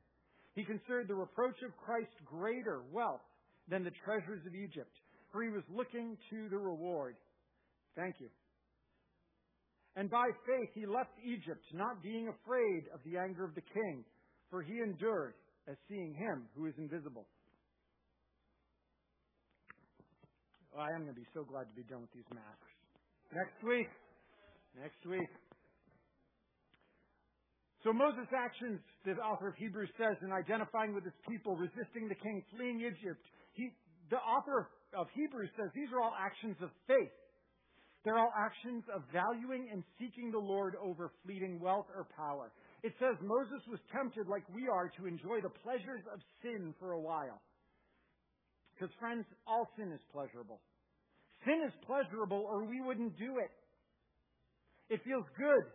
He 0.56 0.64
considered 0.64 1.08
the 1.08 1.16
reproach 1.16 1.56
of 1.64 1.72
Christ 1.78 2.12
greater 2.26 2.82
wealth 2.92 3.24
than 3.70 3.84
the 3.84 3.96
treasures 4.04 4.46
of 4.46 4.54
Egypt, 4.54 4.92
for 5.32 5.44
he 5.44 5.50
was 5.50 5.64
looking 5.70 6.18
to 6.30 6.50
the 6.50 6.58
reward. 6.58 7.16
Thank 7.96 8.16
you. 8.20 8.28
And 9.96 10.10
by 10.10 10.28
faith 10.48 10.70
he 10.74 10.86
left 10.86 11.12
Egypt, 11.24 11.64
not 11.74 12.02
being 12.04 12.28
afraid 12.28 12.84
of 12.94 13.00
the 13.06 13.18
anger 13.18 13.44
of 13.44 13.56
the 13.56 13.62
king, 13.62 14.04
for 14.50 14.62
he 14.62 14.80
endured 14.80 15.34
as 15.68 15.76
seeing 15.88 16.14
him 16.16 16.48
who 16.56 16.66
is 16.66 16.74
invisible. 16.78 17.28
I 20.78 20.88
am 20.96 21.04
going 21.04 21.14
to 21.14 21.20
be 21.20 21.28
so 21.34 21.44
glad 21.44 21.68
to 21.68 21.76
be 21.76 21.84
done 21.84 22.02
with 22.02 22.12
these 22.16 22.28
masks. 22.32 22.72
Next 23.36 23.60
week. 23.64 23.92
Next 24.80 25.04
week. 25.06 25.28
So 27.84 27.92
Moses' 27.92 28.30
actions, 28.30 28.80
the 29.06 29.18
author 29.18 29.48
of 29.50 29.56
Hebrews 29.56 29.90
says, 29.98 30.18
in 30.22 30.32
identifying 30.32 30.94
with 30.94 31.04
his 31.04 31.18
people, 31.28 31.56
resisting 31.56 32.08
the 32.08 32.16
king, 32.16 32.44
fleeing 32.56 32.80
Egypt, 32.80 33.26
he, 33.54 33.74
the 34.10 34.22
author 34.22 34.70
of 34.94 35.08
Hebrews 35.16 35.50
says 35.58 35.70
these 35.74 35.90
are 35.90 36.02
all 36.02 36.14
actions 36.14 36.58
of 36.62 36.70
faith. 36.86 37.10
They're 38.04 38.18
all 38.18 38.34
actions 38.38 38.84
of 38.94 39.02
valuing 39.14 39.70
and 39.72 39.84
seeking 40.00 40.32
the 40.32 40.42
Lord 40.42 40.76
over 40.82 41.12
fleeting 41.26 41.60
wealth 41.60 41.86
or 41.96 42.06
power. 42.18 42.52
It 42.84 42.94
says 43.00 43.18
Moses 43.22 43.62
was 43.70 43.80
tempted 43.94 44.28
like 44.28 44.44
we 44.54 44.68
are 44.68 44.90
to 44.98 45.06
enjoy 45.06 45.42
the 45.42 45.54
pleasures 45.62 46.02
of 46.14 46.20
sin 46.42 46.74
for 46.80 46.94
a 46.94 47.00
while. 47.00 47.42
Because 48.74 48.94
friends, 49.00 49.26
all 49.46 49.70
sin 49.78 49.92
is 49.94 50.02
pleasurable. 50.12 50.62
Sin 51.46 51.62
is 51.66 51.74
pleasurable 51.86 52.46
or 52.50 52.66
we 52.66 52.82
wouldn't 52.82 53.18
do 53.18 53.38
it. 53.38 53.54
It 54.90 55.02
feels 55.06 55.26
good 55.38 55.66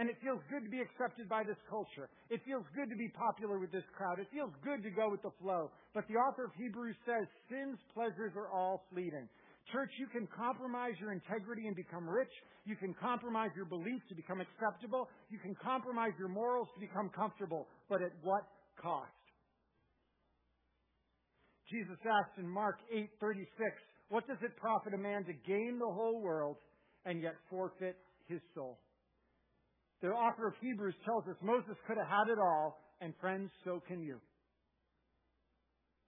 and 0.00 0.08
it 0.08 0.16
feels 0.24 0.40
good 0.48 0.64
to 0.64 0.72
be 0.72 0.80
accepted 0.80 1.28
by 1.28 1.44
this 1.44 1.60
culture. 1.68 2.08
It 2.32 2.40
feels 2.48 2.64
good 2.72 2.88
to 2.88 2.96
be 2.96 3.12
popular 3.12 3.60
with 3.60 3.68
this 3.68 3.84
crowd. 3.92 4.16
It 4.16 4.32
feels 4.32 4.48
good 4.64 4.80
to 4.80 4.88
go 4.88 5.12
with 5.12 5.20
the 5.20 5.36
flow. 5.36 5.68
But 5.92 6.08
the 6.08 6.16
author 6.16 6.48
of 6.48 6.56
Hebrews 6.56 6.96
says 7.04 7.28
sin's 7.52 7.76
pleasures 7.92 8.32
are 8.32 8.48
all 8.48 8.88
fleeting. 8.88 9.28
Church, 9.68 9.92
you 10.00 10.08
can 10.08 10.24
compromise 10.32 10.96
your 10.96 11.12
integrity 11.12 11.68
and 11.68 11.76
become 11.76 12.08
rich. 12.08 12.32
You 12.64 12.80
can 12.80 12.96
compromise 12.96 13.52
your 13.52 13.68
beliefs 13.68 14.08
to 14.08 14.16
become 14.16 14.40
acceptable. 14.40 15.04
You 15.28 15.36
can 15.36 15.54
compromise 15.60 16.16
your 16.18 16.32
morals 16.32 16.72
to 16.72 16.80
become 16.80 17.12
comfortable. 17.12 17.68
But 17.92 18.00
at 18.00 18.16
what 18.24 18.48
cost? 18.80 19.12
Jesus 21.68 22.00
asked 22.08 22.40
in 22.40 22.48
Mark 22.48 22.80
8:36, 22.90 23.76
"What 24.08 24.26
does 24.26 24.40
it 24.40 24.56
profit 24.56 24.94
a 24.94 24.98
man 24.98 25.24
to 25.26 25.34
gain 25.34 25.78
the 25.78 25.92
whole 25.92 26.22
world 26.22 26.56
and 27.04 27.20
yet 27.20 27.36
forfeit 27.50 28.00
his 28.26 28.40
soul?" 28.54 28.80
The 30.02 30.08
author 30.08 30.48
of 30.48 30.54
Hebrews 30.60 30.94
tells 31.04 31.24
us 31.28 31.36
Moses 31.42 31.76
could 31.86 31.98
have 31.98 32.08
had 32.08 32.32
it 32.32 32.38
all, 32.38 32.80
and 33.00 33.12
friends, 33.20 33.50
so 33.64 33.82
can 33.86 34.02
you. 34.02 34.18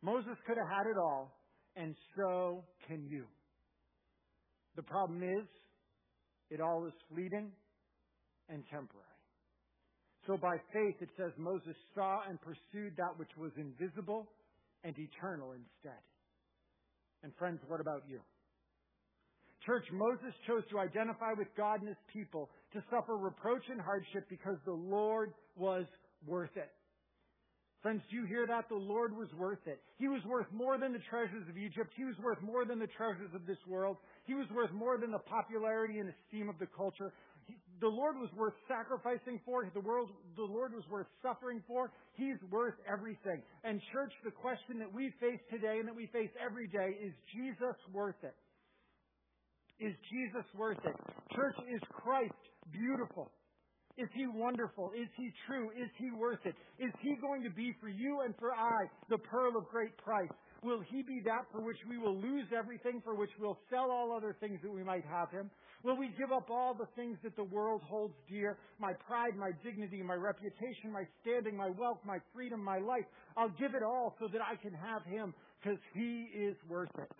Moses 0.02 0.36
could 0.46 0.56
have 0.56 0.68
had 0.68 0.90
it 0.90 0.98
all, 0.98 1.36
and 1.76 1.94
so 2.16 2.64
can 2.88 3.06
you. 3.06 3.24
The 4.76 4.82
problem 4.82 5.22
is, 5.22 5.46
it 6.50 6.60
all 6.60 6.86
is 6.86 6.94
fleeting 7.12 7.52
and 8.48 8.64
temporary. 8.70 9.06
So 10.26 10.36
by 10.36 10.56
faith, 10.72 10.96
it 11.00 11.08
says 11.16 11.32
Moses 11.36 11.76
saw 11.94 12.22
and 12.28 12.38
pursued 12.40 12.96
that 12.96 13.18
which 13.18 13.30
was 13.36 13.50
invisible 13.56 14.28
and 14.84 14.94
eternal 14.96 15.52
instead. 15.52 16.00
And 17.22 17.32
friends, 17.38 17.60
what 17.68 17.80
about 17.80 18.02
you? 18.08 18.20
Church, 19.66 19.86
Moses 19.92 20.34
chose 20.46 20.62
to 20.70 20.78
identify 20.78 21.32
with 21.36 21.48
God 21.56 21.80
and 21.80 21.88
his 21.88 22.02
people 22.12 22.50
to 22.72 22.82
suffer 22.90 23.16
reproach 23.16 23.62
and 23.70 23.80
hardship 23.80 24.28
because 24.28 24.56
the 24.64 24.72
Lord 24.72 25.32
was 25.56 25.84
worth 26.26 26.56
it. 26.56 26.70
Friends, 27.82 28.00
do 28.10 28.16
you 28.16 28.24
hear 28.26 28.46
that? 28.46 28.68
The 28.68 28.78
Lord 28.78 29.10
was 29.16 29.26
worth 29.36 29.66
it. 29.66 29.82
He 29.98 30.06
was 30.06 30.22
worth 30.24 30.46
more 30.52 30.78
than 30.78 30.92
the 30.92 31.02
treasures 31.10 31.42
of 31.50 31.58
Egypt. 31.58 31.90
He 31.96 32.04
was 32.04 32.14
worth 32.22 32.40
more 32.40 32.64
than 32.64 32.78
the 32.78 32.86
treasures 32.86 33.34
of 33.34 33.44
this 33.44 33.58
world. 33.66 33.96
He 34.24 34.34
was 34.34 34.46
worth 34.54 34.70
more 34.70 34.98
than 34.98 35.10
the 35.10 35.18
popularity 35.18 35.98
and 35.98 36.08
esteem 36.08 36.48
of 36.48 36.54
the 36.60 36.70
culture. 36.76 37.12
He, 37.48 37.58
the 37.80 37.88
Lord 37.88 38.14
was 38.14 38.30
worth 38.36 38.54
sacrificing 38.68 39.40
for. 39.44 39.68
The 39.74 39.80
world, 39.80 40.10
the 40.36 40.46
Lord 40.46 40.72
was 40.72 40.84
worth 40.88 41.08
suffering 41.22 41.60
for. 41.66 41.90
He's 42.14 42.38
worth 42.52 42.74
everything. 42.86 43.42
And 43.64 43.82
church, 43.92 44.12
the 44.22 44.30
question 44.30 44.78
that 44.78 44.94
we 44.94 45.10
face 45.18 45.42
today 45.50 45.80
and 45.80 45.88
that 45.88 45.96
we 45.96 46.06
face 46.06 46.30
every 46.38 46.68
day 46.68 46.94
is 47.02 47.12
Jesus 47.34 47.74
worth 47.92 48.22
it? 48.22 48.36
Is 49.82 49.94
Jesus 50.06 50.46
worth 50.54 50.78
it? 50.86 50.94
Church, 51.34 51.56
is 51.66 51.80
Christ 51.90 52.30
beautiful? 52.70 53.30
Is 53.98 54.08
he 54.14 54.26
wonderful? 54.26 54.90
Is 54.96 55.08
he 55.16 55.30
true? 55.46 55.70
Is 55.70 55.90
he 55.98 56.10
worth 56.10 56.40
it? 56.44 56.54
Is 56.78 56.92
he 57.00 57.14
going 57.20 57.42
to 57.42 57.50
be 57.50 57.74
for 57.80 57.88
you 57.88 58.22
and 58.24 58.34
for 58.38 58.52
I 58.52 58.88
the 59.10 59.18
pearl 59.18 59.56
of 59.56 59.68
great 59.68 59.96
price? 59.98 60.30
Will 60.62 60.80
he 60.90 61.02
be 61.02 61.20
that 61.24 61.44
for 61.50 61.60
which 61.60 61.76
we 61.88 61.98
will 61.98 62.16
lose 62.16 62.46
everything, 62.56 63.02
for 63.04 63.14
which 63.14 63.30
we'll 63.38 63.58
sell 63.68 63.90
all 63.90 64.12
other 64.16 64.36
things 64.38 64.60
that 64.62 64.72
we 64.72 64.82
might 64.82 65.04
have 65.04 65.30
him? 65.30 65.50
Will 65.82 65.96
we 65.96 66.08
give 66.16 66.30
up 66.30 66.48
all 66.48 66.72
the 66.72 66.86
things 66.94 67.18
that 67.24 67.34
the 67.34 67.44
world 67.44 67.82
holds 67.84 68.14
dear? 68.30 68.56
My 68.78 68.92
pride, 68.92 69.36
my 69.36 69.50
dignity, 69.64 70.00
my 70.02 70.14
reputation, 70.14 70.92
my 70.92 71.02
standing, 71.20 71.56
my 71.56 71.70
wealth, 71.70 71.98
my 72.06 72.18
freedom, 72.32 72.62
my 72.62 72.78
life. 72.78 73.04
I'll 73.36 73.52
give 73.58 73.74
it 73.74 73.82
all 73.82 74.14
so 74.20 74.28
that 74.32 74.40
I 74.40 74.54
can 74.54 74.72
have 74.72 75.04
Him 75.04 75.34
because 75.60 75.80
He 75.94 76.30
is 76.32 76.56
worth 76.68 76.96
it. 76.96 77.10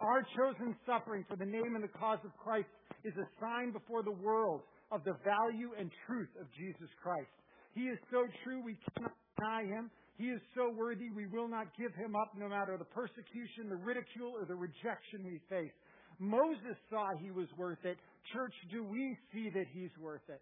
Our 0.00 0.24
chosen 0.36 0.74
suffering 0.86 1.24
for 1.28 1.36
the 1.36 1.44
name 1.44 1.74
and 1.74 1.84
the 1.84 1.92
cause 1.98 2.20
of 2.24 2.32
Christ 2.42 2.68
is 3.04 3.12
a 3.16 3.28
sign 3.40 3.72
before 3.72 4.02
the 4.02 4.16
world 4.16 4.62
of 4.90 5.04
the 5.04 5.12
value 5.24 5.76
and 5.78 5.90
truth 6.06 6.30
of 6.40 6.46
Jesus 6.56 6.88
Christ. 7.02 7.28
He 7.74 7.82
is 7.82 7.98
so 8.10 8.24
true 8.42 8.64
we 8.64 8.76
cannot 8.96 9.12
deny 9.36 9.64
Him. 9.64 9.90
He 10.16 10.32
is 10.32 10.40
so 10.56 10.72
worthy 10.72 11.10
we 11.14 11.26
will 11.26 11.48
not 11.48 11.68
give 11.76 11.94
Him 11.94 12.16
up 12.16 12.32
no 12.36 12.48
matter 12.48 12.76
the 12.76 12.88
persecution, 12.88 13.68
the 13.68 13.76
ridicule, 13.76 14.32
or 14.34 14.44
the 14.46 14.56
rejection 14.56 15.24
we 15.24 15.40
face. 15.48 15.72
Moses 16.18 16.76
saw 16.90 17.08
he 17.20 17.30
was 17.30 17.48
worth 17.56 17.84
it. 17.84 17.96
Church, 18.32 18.52
do 18.70 18.84
we 18.84 19.16
see 19.32 19.48
that 19.54 19.64
he's 19.72 19.90
worth 20.00 20.24
it? 20.28 20.40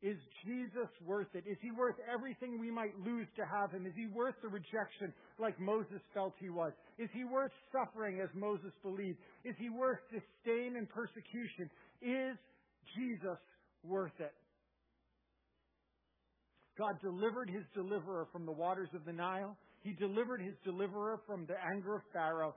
Is 0.00 0.16
Jesus 0.46 0.88
worth 1.04 1.34
it? 1.34 1.44
Is 1.46 1.58
he 1.60 1.72
worth 1.72 1.96
everything 2.12 2.60
we 2.60 2.70
might 2.70 2.96
lose 3.04 3.26
to 3.36 3.42
have 3.44 3.72
him? 3.72 3.84
Is 3.84 3.94
he 3.96 4.06
worth 4.06 4.36
the 4.42 4.48
rejection 4.48 5.12
like 5.40 5.58
Moses 5.58 6.00
felt 6.14 6.34
he 6.38 6.50
was? 6.50 6.72
Is 6.98 7.08
he 7.12 7.24
worth 7.24 7.50
suffering 7.72 8.20
as 8.20 8.28
Moses 8.32 8.70
believed? 8.82 9.18
Is 9.44 9.56
he 9.58 9.70
worth 9.70 9.98
disdain 10.10 10.76
and 10.76 10.88
persecution? 10.88 11.68
Is 12.00 12.38
Jesus 12.96 13.38
worth 13.82 14.14
it? 14.20 14.34
God 16.78 16.94
delivered 17.02 17.50
his 17.50 17.64
deliverer 17.74 18.28
from 18.30 18.46
the 18.46 18.52
waters 18.52 18.90
of 18.94 19.04
the 19.04 19.12
Nile. 19.12 19.56
He 19.82 19.94
delivered 19.94 20.40
his 20.40 20.54
deliverer 20.64 21.20
from 21.26 21.44
the 21.46 21.56
anger 21.74 21.96
of 21.96 22.02
Pharaoh, 22.12 22.54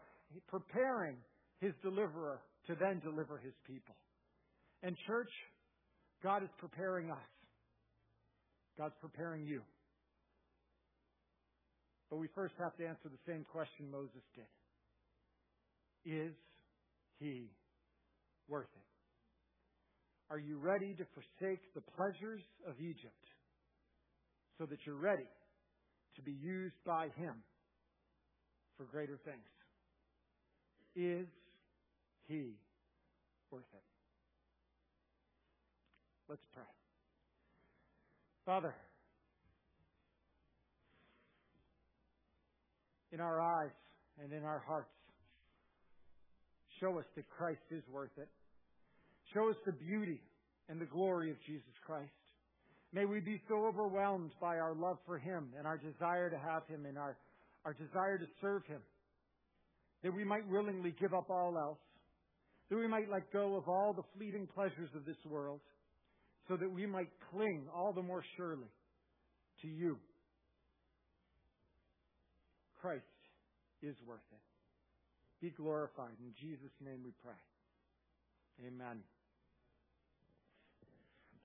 preparing 0.48 1.18
his 1.60 1.74
deliverer 1.82 2.40
to 2.68 2.76
then 2.76 3.00
deliver 3.00 3.40
his 3.40 3.54
people. 3.66 3.96
And 4.84 4.96
church, 5.08 5.30
God 6.24 6.44
is 6.44 6.50
preparing 6.58 7.10
us. 7.10 7.18
God's 8.78 8.96
preparing 9.02 9.46
you. 9.46 9.62
But 12.10 12.18
we 12.18 12.28
first 12.36 12.56
have 12.60 12.76
to 12.78 12.86
answer 12.86 13.10
the 13.10 13.32
same 13.32 13.46
question 13.52 13.90
Moses 13.92 14.22
did. 14.36 14.44
Is 16.04 16.34
he 17.20 17.50
worth 18.48 18.70
it? 18.76 18.92
Are 20.30 20.40
you 20.40 20.58
ready 20.58 20.94
to 20.94 21.06
forsake 21.14 21.74
the 21.74 21.82
pleasures 21.82 22.42
of 22.68 22.76
Egypt 22.80 23.26
so 24.58 24.66
that 24.66 24.80
you're 24.86 24.96
ready 24.96 25.28
to 26.16 26.22
be 26.22 26.32
used 26.32 26.76
by 26.86 27.08
him 27.18 27.36
for 28.78 28.86
greater 28.86 29.20
things? 29.24 29.48
Is 30.96 31.28
he 32.28 32.56
worth 33.52 33.64
it? 33.74 33.91
Let's 36.32 36.48
pray. 36.54 36.64
Father, 38.46 38.74
in 43.12 43.20
our 43.20 43.42
eyes 43.42 43.76
and 44.24 44.32
in 44.32 44.46
our 44.46 44.64
hearts, 44.66 44.96
show 46.80 46.98
us 46.98 47.06
that 47.18 47.30
Christ 47.30 47.60
is 47.70 47.84
worth 47.92 48.18
it. 48.18 48.30
Show 49.34 49.50
us 49.50 49.58
the 49.66 49.74
beauty 49.74 50.22
and 50.70 50.80
the 50.80 50.86
glory 50.86 51.32
of 51.32 51.38
Jesus 51.46 51.76
Christ. 51.86 52.08
May 52.94 53.04
we 53.04 53.20
be 53.20 53.42
so 53.50 53.66
overwhelmed 53.66 54.32
by 54.40 54.56
our 54.56 54.74
love 54.74 55.00
for 55.06 55.18
Him 55.18 55.50
and 55.58 55.68
our 55.68 55.78
desire 55.78 56.30
to 56.30 56.38
have 56.38 56.66
Him 56.70 56.86
and 56.86 56.98
our, 56.98 57.18
our 57.66 57.74
desire 57.74 58.18
to 58.18 58.26
serve 58.40 58.66
Him 58.68 58.80
that 60.02 60.16
we 60.16 60.24
might 60.24 60.48
willingly 60.48 60.96
give 60.98 61.14
up 61.14 61.30
all 61.30 61.58
else 61.58 61.80
that 62.70 62.78
we 62.78 62.88
might 62.88 63.12
let 63.12 63.34
go 63.34 63.58
of 63.58 63.68
all 63.68 63.92
the 63.92 64.08
fleeting 64.16 64.48
pleasures 64.48 64.88
of 64.96 65.04
this 65.04 65.18
world, 65.30 65.60
so 66.48 66.58
that 66.58 66.72
we 66.72 66.86
might 66.86 67.10
cling 67.32 67.66
all 67.74 67.94
the 67.94 68.02
more 68.02 68.24
surely 68.36 68.70
to 69.62 69.68
you. 69.68 69.98
Christ 72.82 73.06
is 73.84 73.96
worth 74.08 74.20
it. 74.32 75.46
Be 75.46 75.52
glorified. 75.52 76.18
In 76.20 76.34
Jesus' 76.40 76.74
name 76.84 77.02
we 77.04 77.12
pray. 77.24 78.68
Amen. 78.68 79.02